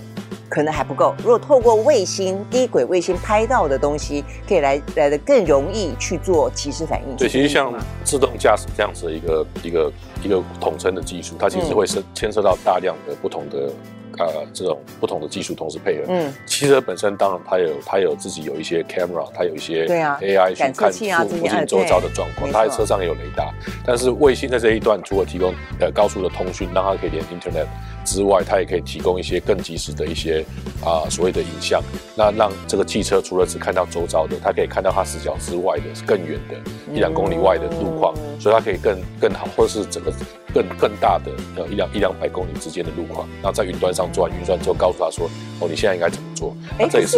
[0.49, 1.15] 可能还不够。
[1.19, 7.15] 如果透过卫星、低轨卫星拍到的东西，可以来来的更容易去做及时反应。
[7.15, 9.91] 对，其实像自动驾驶这样子的一个一个
[10.23, 13.71] 一个统称的技术，它其实会牵牵涉到大量的不同的。
[14.25, 23.53] 呃，这种不同的技术同时配合，嗯，汽车本身当然它有它有自己有一些 camera，它有一些对啊 AI 去看附附近周遭的状况，它在车上也有雷达，
[23.85, 27.67] 但是卫星在这一段除了提供呃高速的通讯，让它可以连 Internet
[28.05, 30.43] 之外，它也可以提供一些更及时的一些
[30.83, 31.81] 啊、呃、所谓的影像，
[32.15, 36.55] 那让这个汽车除了只看到周遭的，它可以看到它死角之外的更远的
[36.93, 40.11] 一两公里外的路况，所以它可以更更好，或者是整个。
[40.53, 47.17] 更更大的呃一两一两百公里之间的路况，然后在云端上做完运算之后，告诉他说：“哦，你现在应该怎么做？”哎，这也是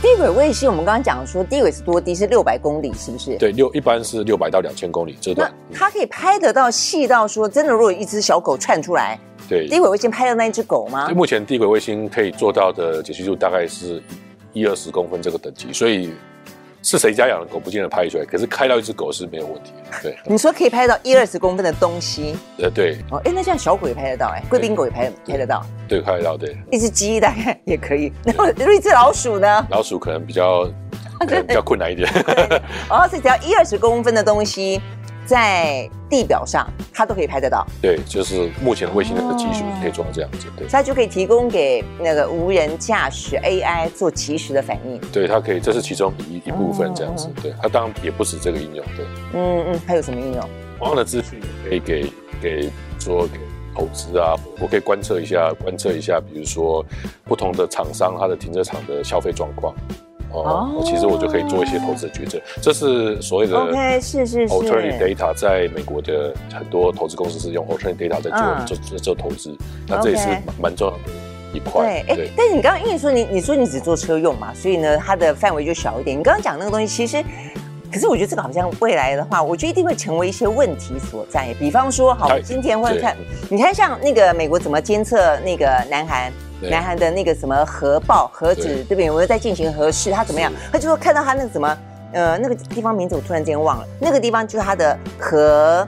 [0.00, 0.70] 低轨卫星。
[0.70, 2.14] 我们刚刚讲说，低轨是多低？
[2.14, 3.36] 是六百公里，是不是？
[3.36, 5.52] 对，六一般是六百到两千公里这段。
[5.72, 11.08] 它可以拍得到细到说，真的，如果一只小狗窜出来，对，低轨卫星拍到那一只狗吗？
[11.10, 14.02] 目前低轨卫星可以做到的解析度大概是
[14.52, 16.12] 一二十公分这个等级，所以。
[16.82, 19.98] 是谁家养的狗不见得拍出来，可是开到一只狗是没有问题的。
[20.02, 22.98] 对，你说可以拍到一二十公分的东西，呃，对。
[23.10, 26.56] 哦，哎，那这样小狗也拍得到，哎，贵宾狗也拍拍得到，对，拍得到，对。
[26.70, 29.66] 一只鸡大概也可以， 然后一只老鼠呢？
[29.70, 30.64] 老鼠可能比较
[31.46, 32.08] 比较困难一点。
[32.88, 34.80] 哦，所以只要一二十公分的东西。
[35.28, 37.66] 在地表上，它都可以拍得到。
[37.82, 40.46] 对，就是目前卫星的技术可以做到这样子。
[40.56, 44.98] 对，它就可以提供给那个无人驾驶 AI 做及时的反应。
[45.12, 47.28] 对，它可以，这是其中一一部分这样子。
[47.42, 48.82] 对，它当然也不止这个应用。
[48.96, 50.48] 对，嗯嗯，还有什么应用？
[50.78, 51.38] 同样的资讯
[51.68, 52.10] 可以给
[52.40, 53.38] 给说给
[53.74, 56.82] 投资啊，我可以观测一下，观测一下，比如说
[57.24, 59.74] 不同的厂商它的停车场的消费状况。
[60.30, 70.28] 哦，其实我就可以做一些投资的决策，这是所谓的 OK，是是是 Alternative Data，在美国的很多投资公司是用 Alternative Data 在做、嗯、做做做投资，那这也是
[70.60, 71.00] 蛮重要的
[71.54, 72.04] 一块。
[72.06, 76.18] 对，哎，但是你刚刚因为说你你说你只做车用嘛，所以呢，它的范围就小一点。
[76.18, 77.24] 你刚刚讲那个东西，其实，
[77.90, 81.54] 可是我觉得这个好像未来的话，我觉得一定会成为一些问题所在。
[81.58, 83.16] 比方说，好，今天会看，
[83.48, 86.30] 你看像那个美国怎么监测那个南韩。
[86.60, 89.10] 南韩的那个什么核爆核子，对不对？
[89.10, 90.52] 我们在进行核试，他怎么样？
[90.72, 91.78] 他就说看到他那个什么，
[92.12, 93.86] 呃，那个地方名字我突然间忘了。
[94.00, 95.86] 那个地方就是他的核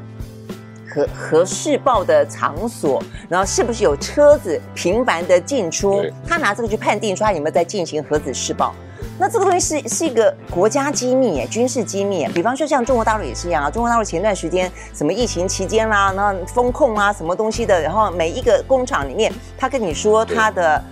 [0.88, 6.04] 核核试爆的场所，然后是不是有车子频繁的进出？
[6.26, 8.74] 他拿这个去判定说他有没有在进行核子试爆。
[9.18, 12.26] 那这个东西是是一个国家机密耶，军事机密。
[12.28, 20.82] 比方说像中国大陆也是一样啊，中国大陆前段时间什么疫情期间啦，然后封控啊，什么东西的，然后每一个工厂里面，他跟你说他的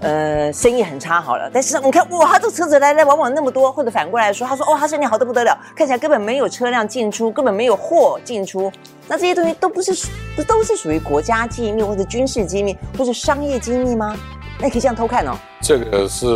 [0.00, 8.70] 呃生意很差好了，但是你看哇，他这车子来来往往那么多，或者反过来说，他说哦，他生意好的不得了，看起来根本没有车辆进出，根本没有货进出，
[9.08, 9.92] 那这些东西都不是
[10.36, 14.16] 不都是属于国家机密或者军事机密或者商业机密吗？
[14.60, 15.36] 那可以这样偷看哦。
[15.60, 16.26] 这个是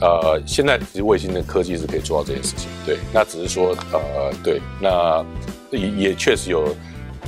[0.00, 2.68] 呃，现在其实卫星的科技是可以做到这件事情。
[2.86, 5.24] 对，那只是说呃，对，那
[5.70, 6.74] 也也确实有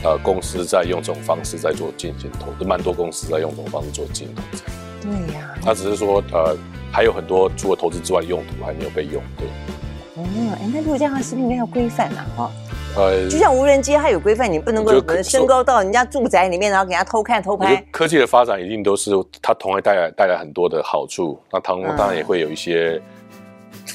[0.03, 4.63] 呃公司在用这种方式在做进行投资，蛮多公司在用这种方式做进行投资。
[5.03, 5.59] 对呀、啊。
[5.65, 6.57] 那只是说呃，
[6.91, 9.23] 还有很多除了投资之外用途还没有被用。
[9.37, 9.47] 对。
[10.17, 10.25] 哦，
[10.61, 12.51] 哎，那如果这样的视频应该要规范呐，哈。
[12.97, 17.77] 呃，就像无人机，它有规范，你不能够升高到人家住宅里面，然后给人家偷看偷拍。
[17.91, 23.01] 科技的发展一定都是它同样带来带来很多的好处，那当当然也会有一些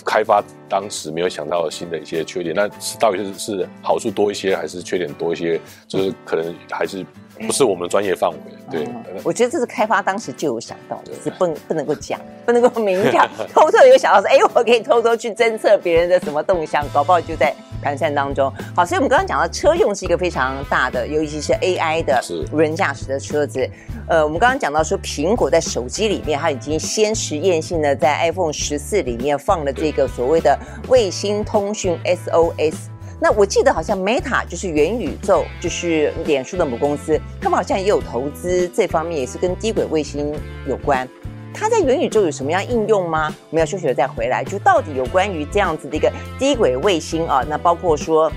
[0.06, 2.56] 开发当时没有想到的新的一些缺点。
[2.56, 5.60] 那是到底是是好处多一些，还是缺点多一些？
[5.88, 7.06] 就是可能还是。
[7.40, 8.38] 不是我们专业范围，
[8.72, 9.22] 对、嗯。
[9.24, 18.52] 我觉得这是开发当时就有想到的，是不不能够讲，不能够明讲， 偷偷有想到说，哎，我可以偷偷去侦测别人的什么动向，搞不好就在盘算当中。
[18.76, 23.70] 好，所以我们刚刚讲到车用是一个非常大的，尤其是 AI 的无人驾驶的车子。
[24.08, 32.76] 呃，我们刚刚讲到说，苹果在手机里面，它已经先实验性的在 iPhone 十四里面放了这个所谓的卫星通讯 SOS。
[33.20, 40.34] 那我记得好像 Meta 就是元宇宙，就是脸书的母公司，他们好像也有投资这方面，也是跟低轨卫星
[40.68, 41.08] 有关。
[41.54, 43.34] 它在元宇宙有什么样应用吗？
[43.50, 48.30] 我们要休息了再回来，就到底有关于这样子的一个低轨卫星啊，那包括说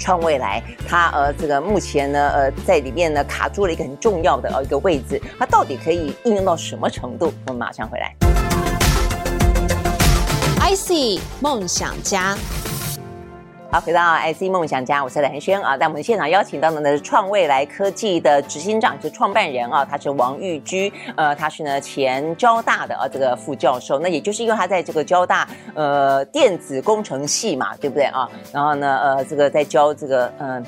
[0.00, 7.32] 创未来，它呃这个目前呢呃在里面呢卡住了一个很重要的呃一个位置，它到底可以应用到什么程度？
[7.46, 8.12] 我们马上回来。
[10.60, 12.36] IC 梦想家。
[13.70, 15.76] 好，回到 IC 梦想家，我是蓝轩啊。
[15.76, 23.98] 在我们现场邀请到的呢是创未来科技的执行长，就是创办人啊，他是王玉居，呃，他是呢前交大的啊这个副教授。
[23.98, 28.26] 那也就是因为他在这个交大呃电子工程系嘛，对不对啊？
[28.54, 30.64] 然后呢呃这个在教这个嗯。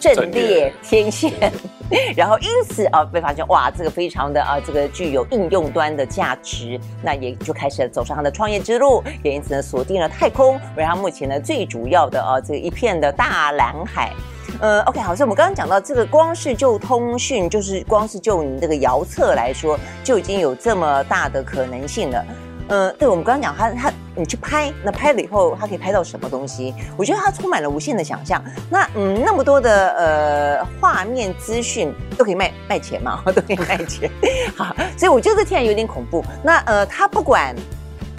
[0.00, 1.32] 阵列天线，
[2.16, 14.12] 然后因此啊被发现哇，这个非常的啊这个具有应用端的价值，那也就开始走上他的创业之路，也因此呢锁定了太空为他目前呢最主要的啊这一片的大蓝海。
[14.60, 22.24] 呃，OK，好，所以我们刚刚讲到这个，光是就通讯，就是光是就你这个遥测来说，就已经有这么大的可能性了。
[22.68, 23.92] 呃，对，我们刚刚讲他他。
[24.14, 26.74] 你去拍，那拍了以后，它可以拍到什么东西？
[26.96, 28.42] 我觉得它充满了无限的想象。
[28.68, 34.10] 那嗯，那么多的呃画面资讯都可以卖卖钱嘛， 都可以卖钱。
[34.56, 36.24] 好，所以我觉得这天然有点恐怖。
[36.42, 37.54] 那呃，它不管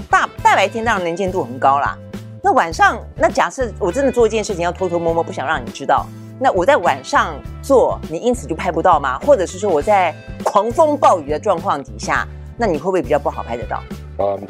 [0.10, 1.98] 大大白天当然能见度很高啦。
[2.42, 6.06] 那晚上，那假设我真的做一件事情要偷偷摸摸，不想让你知道，
[6.40, 9.20] 那我在晚上做，你因此就拍不到吗？
[9.26, 12.26] 或者是说我在狂风暴雨的状况底下，
[12.58, 13.84] 那你会不会比较不好拍得到？
[14.20, 14.48] 嗯。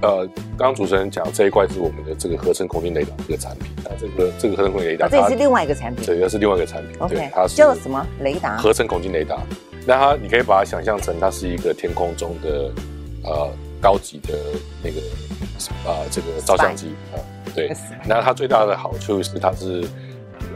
[0.00, 0.24] 呃，
[0.56, 8.56] 刚刚主持人讲这一块是我们的这个合成孔径雷达这个产品啊，这个这个合成孔径雷达，这也是另外一个产品，对，这是另外一个产品，okay, 对，它是叫什么雷达？
[8.58, 9.36] 合成孔径雷达。
[9.84, 12.70] 那它你可以把它想象成它是一个天空中的
[13.24, 13.50] 呃
[13.80, 14.38] 高级的
[14.84, 15.00] 那个
[15.84, 17.72] 啊、呃、这个照相机啊、呃，对。
[18.06, 19.84] 那它最大的好处是它是。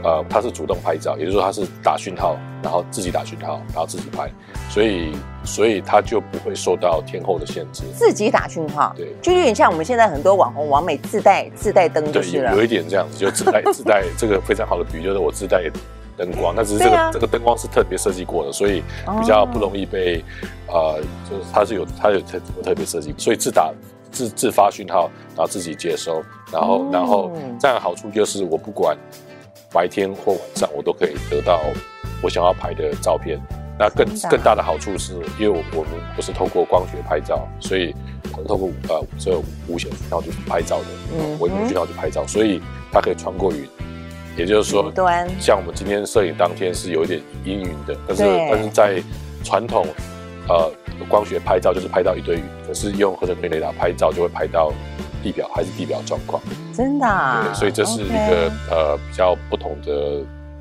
[0.03, 4.29] 呃，它是主动拍照，也就是说它是打讯号，然后自己打讯号，然后自己拍，
[4.69, 5.11] 所以
[5.43, 7.83] 所以它就不会受到天候的限制。
[7.95, 12.51] 自己打讯号，对，就有点像我们现在很多网红、网美自带自带灯就是了。
[12.51, 15.63] 对，有一点这样子，就自带 自带这个非常好的比喻，就是我自带
[16.17, 18.83] 灯光，那只是这个、啊、这个灯光是特别设计过的，所以
[19.19, 20.23] 比较不容易被、
[20.67, 23.71] 哦、呃，就是它是有它有特特别设计，所以自打
[24.11, 28.97] 自自发讯号，然后自己接收，然后、嗯、然后这样的好处就是我不管。
[29.73, 31.63] 白天或晚上，我都可以得到
[32.21, 33.41] 我想要拍的照片。
[33.77, 37.93] 那更更大的好处是，因为我们不是透过光学拍照，所以
[38.31, 39.35] 我们透过呃这
[39.67, 43.67] 无线讯号去拍照的，嗯，微波讯号去拍照，所以它可以穿过云。
[44.37, 44.91] 也就是说，
[45.39, 49.01] 像我们今天摄影当天是有一点阴云的，但是但是在
[49.43, 49.87] 传统
[50.47, 50.71] 呃
[51.09, 54.71] 光学拍照就是拍到一堆云，可是用合成孔径雷达拍照就会拍到。
[55.23, 59.91] 地表还是地表状况，真的、啊，对，所以这是一个.呃比较不同的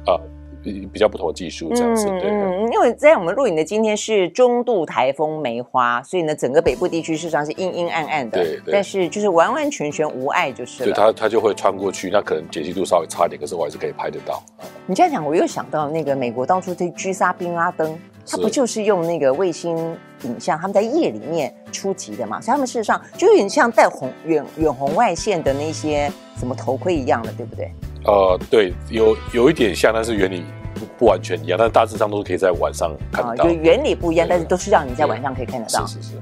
[0.06, 0.20] 呃
[0.62, 2.30] 比比较不同的技术这样子，嗯、对。
[2.30, 10.86] 嗯，因为在我们录影的今天是中度台风梅花，所以呢，整个北部地区事实上是阴阴暗暗的，对，对但是就是完完全全无碍就是了。
[10.86, 14.42] 对，它它就会穿过去，那可能解析度稍微差一点，可是我还是可以拍得到。
[14.86, 17.98] 你这样讲，我又想到那个美国当初对狙杀宾拉登。
[18.24, 19.76] 他不就是用那个卫星
[20.22, 22.40] 影像，他们在夜里面出击的嘛？
[22.40, 27.72] 所以他们事实上就有点像带红远远红外线的那些什么头盔一样的，对不对？
[28.04, 33.44] 呃，对，有有一点像，但是原理不不完全一样，但是大致上都是可以在晚上看得到。
[33.44, 35.86] 就原理不一样，但是都是让你在晚上可以看得到。
[35.86, 36.16] 是是是。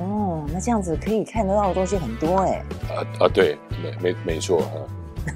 [0.00, 2.62] 哦，那这样子可以看得到的东西很多哎。
[2.90, 4.62] 呃呃，对，没没没错。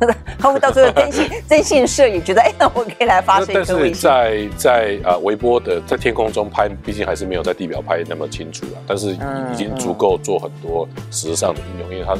[0.39, 4.01] 他会到最后征信 征信社也觉得，哎，那我可以来发射一颗卫星。
[4.11, 8.73] 但是在在啊微波的在天空中拍，毕竟还是没有在地表拍那么清楚了。
[8.87, 9.09] 但是
[9.53, 12.17] 已经足够做很多实质上的应用，因为它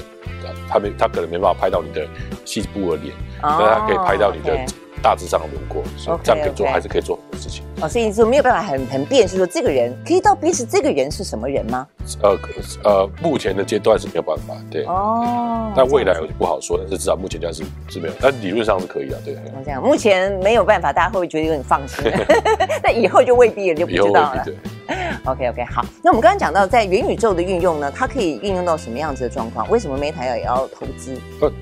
[0.69, 2.07] 它没它可能没办法拍到你的
[2.45, 4.59] 细部的脸，但它可以拍到你的。
[5.01, 7.65] 大致上的轮廓，所以这样可以做，还是可以做事情。
[7.81, 11.87] 哦，所以你说没有办法很很辨识说这个人可以到彼此这个人是什么人吗？
[12.23, 12.39] 呃
[12.85, 14.85] 呃，目前的阶段是没有办法，对。
[14.85, 15.73] 哦。
[15.77, 19.37] 但未来我就不好说，但是至少目前这样是是没有，但理论上是可以啊，对。
[19.65, 22.11] 这样，目前没有办法，大家会不会觉得有点放心？
[22.83, 24.43] 那以后就未必了，就不知道了。
[24.45, 24.57] 对。
[25.27, 25.85] OK OK，好。
[26.03, 29.69] 那我们刚刚讲到在元宇宙的运用呢，它可以运用到什么样子的状况？
[29.71, 31.15] 为什么 Meta 也要投资？
[31.43, 31.53] 呃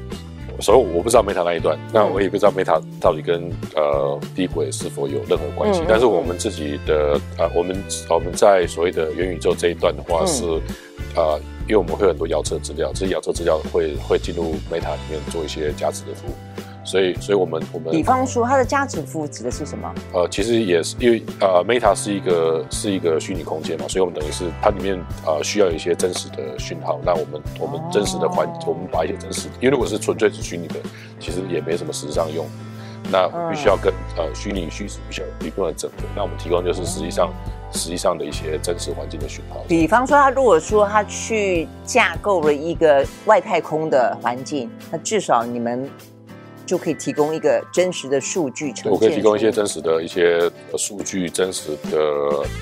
[0.61, 5.81] 所以我不知道 Meta 那一段，那我也不知道 Meta 到底跟呃低轨是否有任何关系。
[5.81, 7.77] 嗯、但是我们自己的呃，我们
[8.11, 16.33] 我们在所谓的元宇宙这一段的话是，嗯、呃，因为我们会有很多遥测资料，这些遥测资料会会进入 Meta 里面做一些价值的服务。
[16.87, 19.93] 所以，所以我们我们，比方说，它的价值服务指的是什么？
[20.15, 27.01] 呃，其实也是因为呃，Meta 是一个是一个虚拟空间嘛，所以我们等于是它里面呃需要一些真实的讯号。
[27.05, 30.77] 那我们我们真实的环，哦、我们把一些真实，因为如果是纯粹是虚拟的，
[31.19, 32.47] 其实也没什么实质上用。
[33.11, 35.97] 那必须要跟、嗯、呃虚拟虚实必须要有一部分整合。
[36.15, 39.61] 那我们提供就是实际上、嗯、实际上的一些真实环境的讯号。
[39.69, 45.89] 比方说，他如果说他去架构了一个外太空的环境，那至少你们。
[46.67, 48.93] 就可以提供一个真实的数据呈现。
[48.93, 51.99] 我可以提供一些真实的一些数据，真实的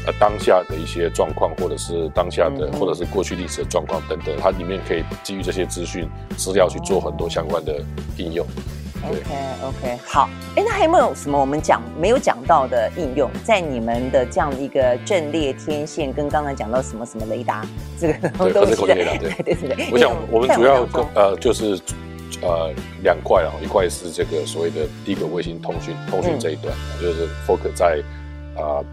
[0.07, 7.83] 呃当下的一些状况，或者是当下的，嗯、或者是过去历史的状况等等，它里面可以基于这些资讯资料去做很多相关的
[8.19, 8.47] 应用。
[9.07, 9.21] OK
[9.63, 17.67] OK，好，哎，那还有没有什么我们讲没有讲到的应用，在你们的这样的一个阵列天线，跟刚才讲到什么什么雷达，
[18.01, 19.89] 这个都是 对，对对对对。
[19.93, 21.79] 我想我们主要呃就是
[22.43, 22.73] 呃
[23.03, 28.03] 两块啊，一块是这个所谓的低轨卫星通讯通讯这一段，嗯、就是 focus 在
[28.57, 28.85] 啊、呃、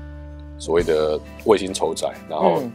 [0.57, 2.71] 所谓的卫星承载，然后、嗯、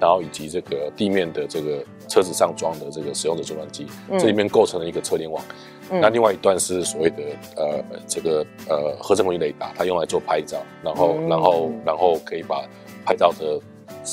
[0.00, 5.42] 然后以及这个地面的这个车子上装的这个使用者终端机，嗯、这里面构成了一个车联网。
[5.90, 7.22] 嗯、那另外一段是所谓的
[7.56, 12.64] 呃这个呃合成孔径雷达，它用来做拍照，然后、嗯、然后然后可以把
[13.04, 13.60] 拍照的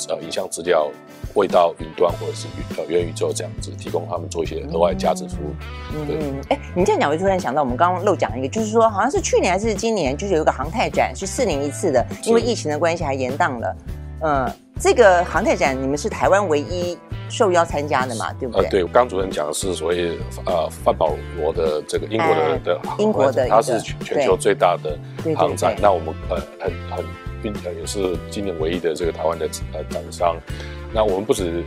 [0.10, 0.92] 呃影像资料
[1.36, 5.54] 喂到云端或者是呃元宇宙这样子，提供他们做一些额外价值服务。
[5.94, 13.76] 嗯嗯，哎，你这样讲我就突然想到，我们刚刚漏讲一个，就是说好像是去年还是今年，就是有一个航太展是四年一次的，因为疫情的关系还延宕了。
[14.24, 16.98] 嗯，这个航太展你们是台湾唯一。
[17.34, 18.66] 受邀参加的嘛，对不对？
[18.66, 25.00] 呃，对，刚主任讲的是所谓呃范保罗的这个英国的、哎、的英国的，它是全全球最大的
[25.34, 25.74] 航展。
[25.82, 27.06] 那我们呃很很
[27.42, 30.36] 运呃也是今年唯一的这个台湾的呃展商。
[30.94, 31.64] 那我们不止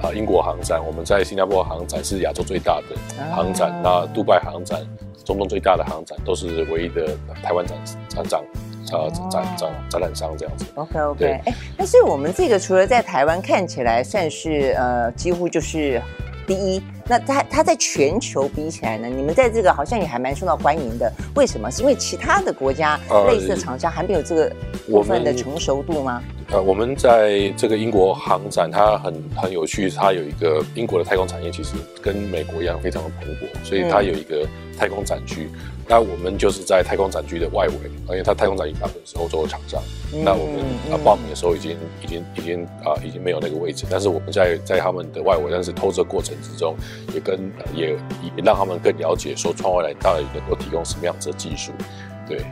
[0.00, 2.96] 啊、呃、英国航展，我们在新加坡航展是亚洲最大的
[3.34, 3.70] 航展。
[3.70, 4.80] 啊、那杜拜航展，
[5.24, 7.76] 中东最大的航展，都是唯一的台湾展
[8.08, 8.44] 展长。
[8.90, 10.64] 啊，展展展览商这样子。
[10.74, 16.00] OK OK，哎对，那所以我们这个除了在台湾看起来算是呃几乎就是
[16.46, 21.10] 第一，那它它在全球比起来呢，你们在这个好像也还蛮受到欢迎的。
[21.34, 21.70] 为什么？
[21.70, 22.98] 是因为其他的国家
[23.28, 24.52] 类似的厂商还没有这个
[24.88, 26.22] 部分的成熟度吗？
[26.50, 34.46] 呃，我们在这个英国航展，它很很有趣，它有一个英国的太空产业其实跟美国一样非常的蓬勃，所以它有一个
[34.78, 35.48] 太空展区。
[35.52, 39.80] 嗯那我们就是在太空展区的外围，因为它太空展大部分是欧洲的厂商。
[40.12, 46.76] 嗯、那我们啊报名的时候已经已经已经啊已经没有那个位置，但是我们在在他们的外围，但是透这过程之中，
[47.14, 47.90] 也跟也
[48.22, 51.72] 也让他们更了解说创未来到底能够提供什么样子的技术。
[52.28, 52.44] 对，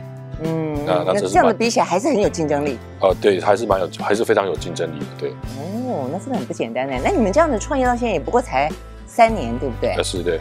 [0.43, 2.77] 嗯，那那这，这样的比起来还是很有竞争力。
[3.01, 5.05] 哦、呃，对，还是蛮有，还是非常有竞争力的。
[5.19, 6.95] 对，哦，那真的很不简单呢。
[7.03, 8.69] 那你们这样子创业到现在也不过才
[9.05, 9.95] 三年，对不对？
[10.03, 10.39] 是的。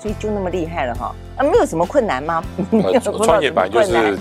[0.00, 1.14] 所以就那么厉害了哈？
[1.36, 2.42] 啊，没有什么困难吗？
[3.24, 4.18] 创业本来就是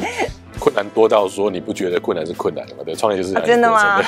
[0.62, 2.84] 困难多到说你不觉得困难是困难的吗？
[2.86, 4.00] 对，创业就是真的吗？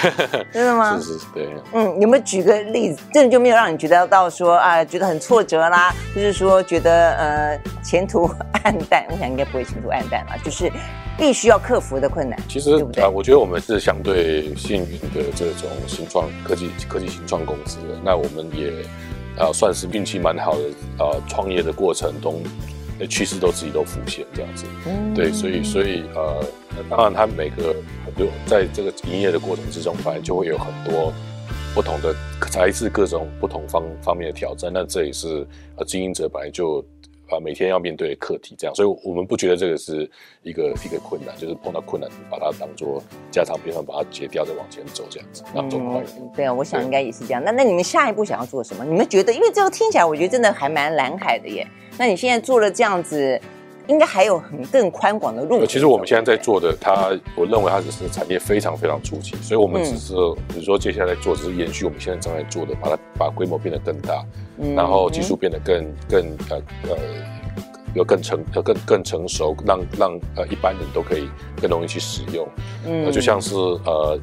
[0.53, 0.97] 真的吗？
[1.01, 1.49] 是是，对。
[1.73, 3.01] 嗯，有没有举个例子？
[3.11, 8.29] 真的就没有让你觉得到说啊，觉得很挫折啦，就是说觉得呃前途
[8.63, 9.03] 暗淡？
[9.09, 10.71] 我想应该不会前途暗淡啦，就是
[11.17, 12.39] 必须要克服的困难。
[12.47, 12.71] 其实？
[13.01, 18.71] 啊，我觉得我们是相对幸运的这种新创科技科技新创公司，那我们也。
[19.35, 21.09] 啊，算是运气蛮好的啊！
[21.27, 22.43] 创业的过程中，
[23.07, 26.45] 趋势都自己都浮现这样子，嗯、对，所以所以呃，
[26.89, 27.75] 当然他每个
[28.17, 31.11] 就在这个营业的过程之中，反正就会有很多
[31.73, 32.15] 不同的
[32.55, 34.71] 来自各种不同方方面的挑战。
[34.73, 35.45] 那这也是
[35.75, 36.83] 呃经营者本来就。
[37.33, 40.09] 啊，每天要面对课题，这样，所以我们不觉得这个是
[40.43, 46.31] 一个一个困难，就是碰到困难，把它当做家常便饭，把它解掉，再往前走，这样子，那走快一点。
[46.35, 47.43] 对啊，我想应该也是这样。
[47.43, 48.85] 那那你们下一步想要做什么？
[48.85, 51.67] 你们觉得，因为这个听起来，我觉得真的还蛮蓝海的耶。
[51.97, 53.39] 那你现在做了这样子，
[53.87, 55.65] 应该还有很更宽广的路。
[55.65, 64.23] 其实我们现在在做的，它，我认为它只是产业非常非常初期，所以我们只是，嗯、比如说接下来做，只是延续我们现在正在做的，把它把规模变得更大，
[64.57, 66.97] 嗯、然后技术变得更更呃呃。
[67.95, 71.29] 有更成，呃更更成熟，让让呃一般人都可以
[71.61, 72.43] 更容易去使用，
[72.87, 74.19] 嗯，就像是呃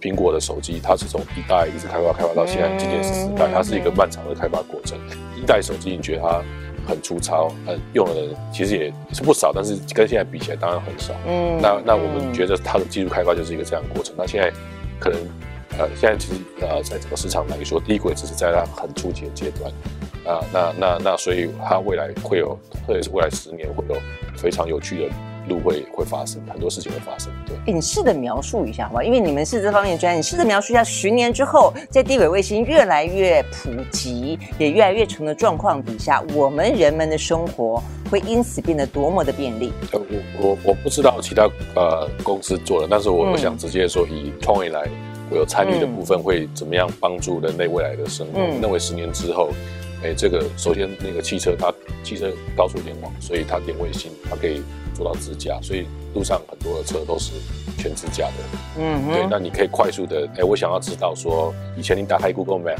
[0.00, 4.98] 苹果的手机，它是从一代一直开发开发到现在今年是十代，它是一个漫长的开发过程。
[5.40, 6.42] 一代手机你觉得它
[6.86, 14.14] 很粗糙，呃用的人其实也是不少，但是跟现在比起来当然很少，嗯，那那我们觉得它的技术开发就是一个这样的过程。
[14.16, 14.52] 那现在
[14.98, 15.18] 可能
[15.78, 19.70] 呃现在其实呃在整个市场来说，低轨只是在它很初级的阶段。
[20.24, 24.00] 啊，那那那，所以它未来会有，特别是未来十年会有
[24.34, 25.14] 非常有趣的
[25.48, 27.32] 路会会发生，很多事情会发生。
[27.46, 29.04] 对，你试着描述一下好吧？
[29.04, 39.72] 因为你们是这方面的专业，你试着描述一下十年之后，在低轨卫星越来越普及，也越来越成的状况底下，我们人们的生活会因此变得多么的便利？
[39.92, 40.00] 呃，
[40.38, 44.88] 我我我不知道其他呃公司做的，但是我我想直接说，以创未来
[45.30, 48.40] 我有参与的部分，会怎么样帮助人类未来的生活？
[48.40, 49.50] 嗯、认为十年之后。
[50.04, 54.62] 哎，这个首先那个汽车，它汽车高速联网，所以它连卫星，它可以
[54.94, 57.32] 做到自驾，所以路上很多的车都是
[57.78, 58.58] 全自驾的。
[58.78, 62.78] 嗯，对，那你可以快速的，哎，我想要知道说，以前你打开 Google Map，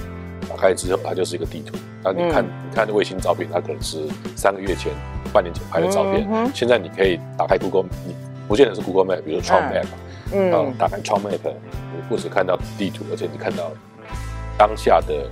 [0.50, 1.74] 打开之后，它就是一个地图。
[2.02, 4.06] 那你看，嗯、你看卫星照片，它可能是
[4.36, 4.92] 三个月前、
[5.32, 6.28] 半年前拍的照片。
[6.30, 8.14] 嗯、现在你可以打开 Google，你
[8.46, 9.86] 不见得是 Google Map，比如说 Trunk Map，
[10.34, 13.72] 嗯，嗯打开 Trunk Map，你不只看到地图，而且你看到
[14.58, 15.30] 当下的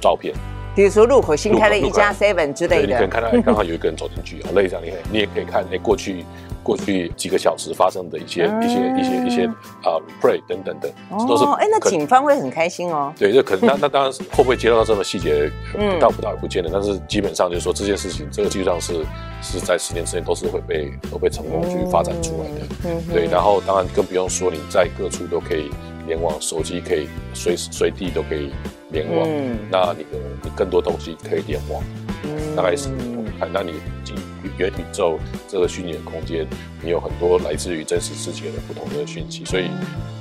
[0.00, 0.34] 照片。
[0.74, 6.24] 比如说路口新开了一家 Seven 之类的，你可能看到刚好有一个人走进去，好类似这样，你可以你也可以看，哎，过去
[6.62, 9.46] 过去几个小时发生的一些、嗯、一些一些一些
[9.82, 10.90] 啊 replay 等等等，
[11.28, 13.12] 都是哎，那警方会很开心哦。
[13.16, 15.48] 对，这可能那 那当然是会不会接到这么细节，
[15.78, 19.04] 嗯，到不到也不见得，但是基本上就是说这件事情，这个基本上是
[19.42, 22.66] 是在十年之内都是会被都被成功去发展出来的。
[22.86, 25.70] 嗯，对，然后当然更不用说你在各处都可以
[26.06, 28.50] 联网，手机可以随时随地都可以。
[28.94, 31.82] 联网，嗯、那你的你更多东西可以联网，
[32.22, 33.74] 嗯、大概是我们看，那你
[34.04, 34.16] 进
[34.56, 35.18] 元宇宙
[35.48, 36.46] 这个虚拟的空间，
[36.80, 39.68] 你有很多来自于真实世界的不同的讯息，所以，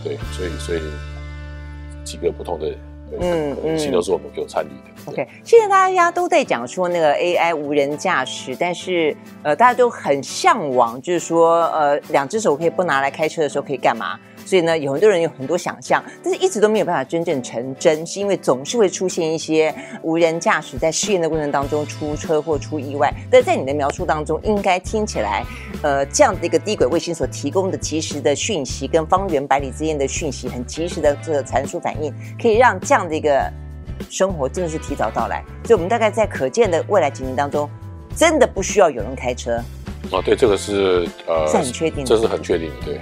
[0.03, 0.81] 对，所以所以
[2.03, 2.75] 几个不同的
[3.19, 5.11] 嗯可能性都是我们有参与的。
[5.11, 14.19] OK，现在大家都在讲说那个 AI 无人驾驶，但是呃大家都很向往，就是说呃两只手可以不拿来开车的时候可以干嘛？
[14.45, 23.13] 所以呢，有很多人有很多想象，但是一直都没有办法真正成真，是因为总是会出现一些无人驾驶在试验的过程当中出车祸、出意外。
[23.31, 25.43] 但在你的描述当中，应该听起来，
[25.81, 33.51] 呃，这样的一个低轨卫星所提供的及时的讯息，跟方圆百里之间的讯息很及时的这个传输反应，可以让这样的一个
[34.09, 35.43] 生活真的是提早到来。
[35.65, 37.69] 所以，我们大概在可见的未来几年当中，
[38.15, 39.61] 真的不需要有人开车。
[40.11, 43.01] 哦，对，这个是呃，是很确定的，这是很确定的，对。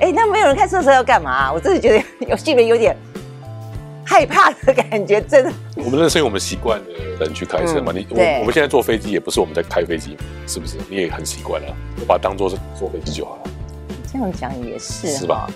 [0.00, 1.52] 哎，那没有人开车的时候要干嘛啊？
[1.52, 2.96] 我真的觉得有心里有点
[4.04, 5.52] 害怕的感觉，真的。
[5.76, 6.80] 我们认识我们习惯
[7.18, 7.92] 的人去开车嘛？
[7.94, 10.16] 嗯、你我我们现在坐飞机也不是我们在开飞机，
[10.46, 10.76] 是不是？
[10.88, 11.68] 你也很习惯了，
[12.00, 13.50] 我把它当做是坐飞机就好了。
[14.12, 15.48] 这样讲也是，是吧？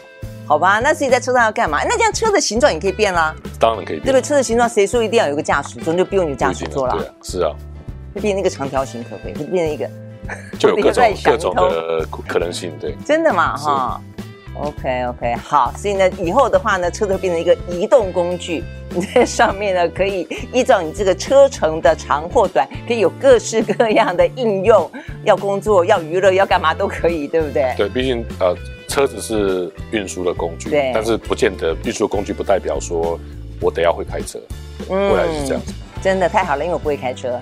[0.47, 1.84] 好吧，那自己在车上要干嘛？
[1.84, 3.34] 那这样车的形状也可以变啦。
[3.59, 4.07] 当然可以变。
[4.07, 4.22] 对不对？
[4.22, 7.14] 车的形状谁说一定要有一个驾驶座，就不用有驾驶座了？
[7.22, 7.55] 是啊。
[8.12, 9.32] 就变成一个长条形可不可以？
[9.47, 9.88] 变成一个，
[10.59, 12.97] 就有各种 各种的可能性，对。
[13.07, 13.57] 真的嘛？
[13.57, 14.01] 哈。
[14.55, 24.90] OK OK，好，所以呢，以后的话呢，车都变成一个移动工具，你在上面呢，可以依照你这个车程的长或短，可以有各式各样的应用，
[25.24, 27.74] 要工作、要娱乐、要干嘛都可以，对不对？
[27.76, 28.55] 对，毕竟呃，
[28.86, 33.18] 车子是运输的工具，对，但是不见得运输的工具不代表说
[33.61, 34.38] 我得要会开车，
[34.88, 35.72] 未来是这样子。
[35.72, 37.40] 嗯真的太好了，因为我不会开车。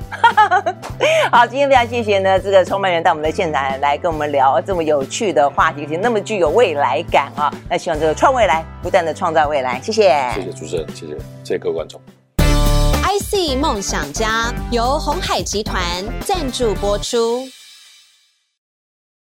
[1.30, 7.52] 好，今天非常谢谢呢，这个创办人到我们的现场来跟我们聊这么有趣的话题，而且那么具有未来感啊！
[7.68, 10.10] 那希望这个创未来不断的创造未来，谢谢。
[10.34, 11.12] 谢谢主持人，谢谢，
[11.44, 12.00] 谢谢各位观众。
[12.38, 15.82] IC 梦想家由红海集团
[16.24, 17.48] 赞助播出。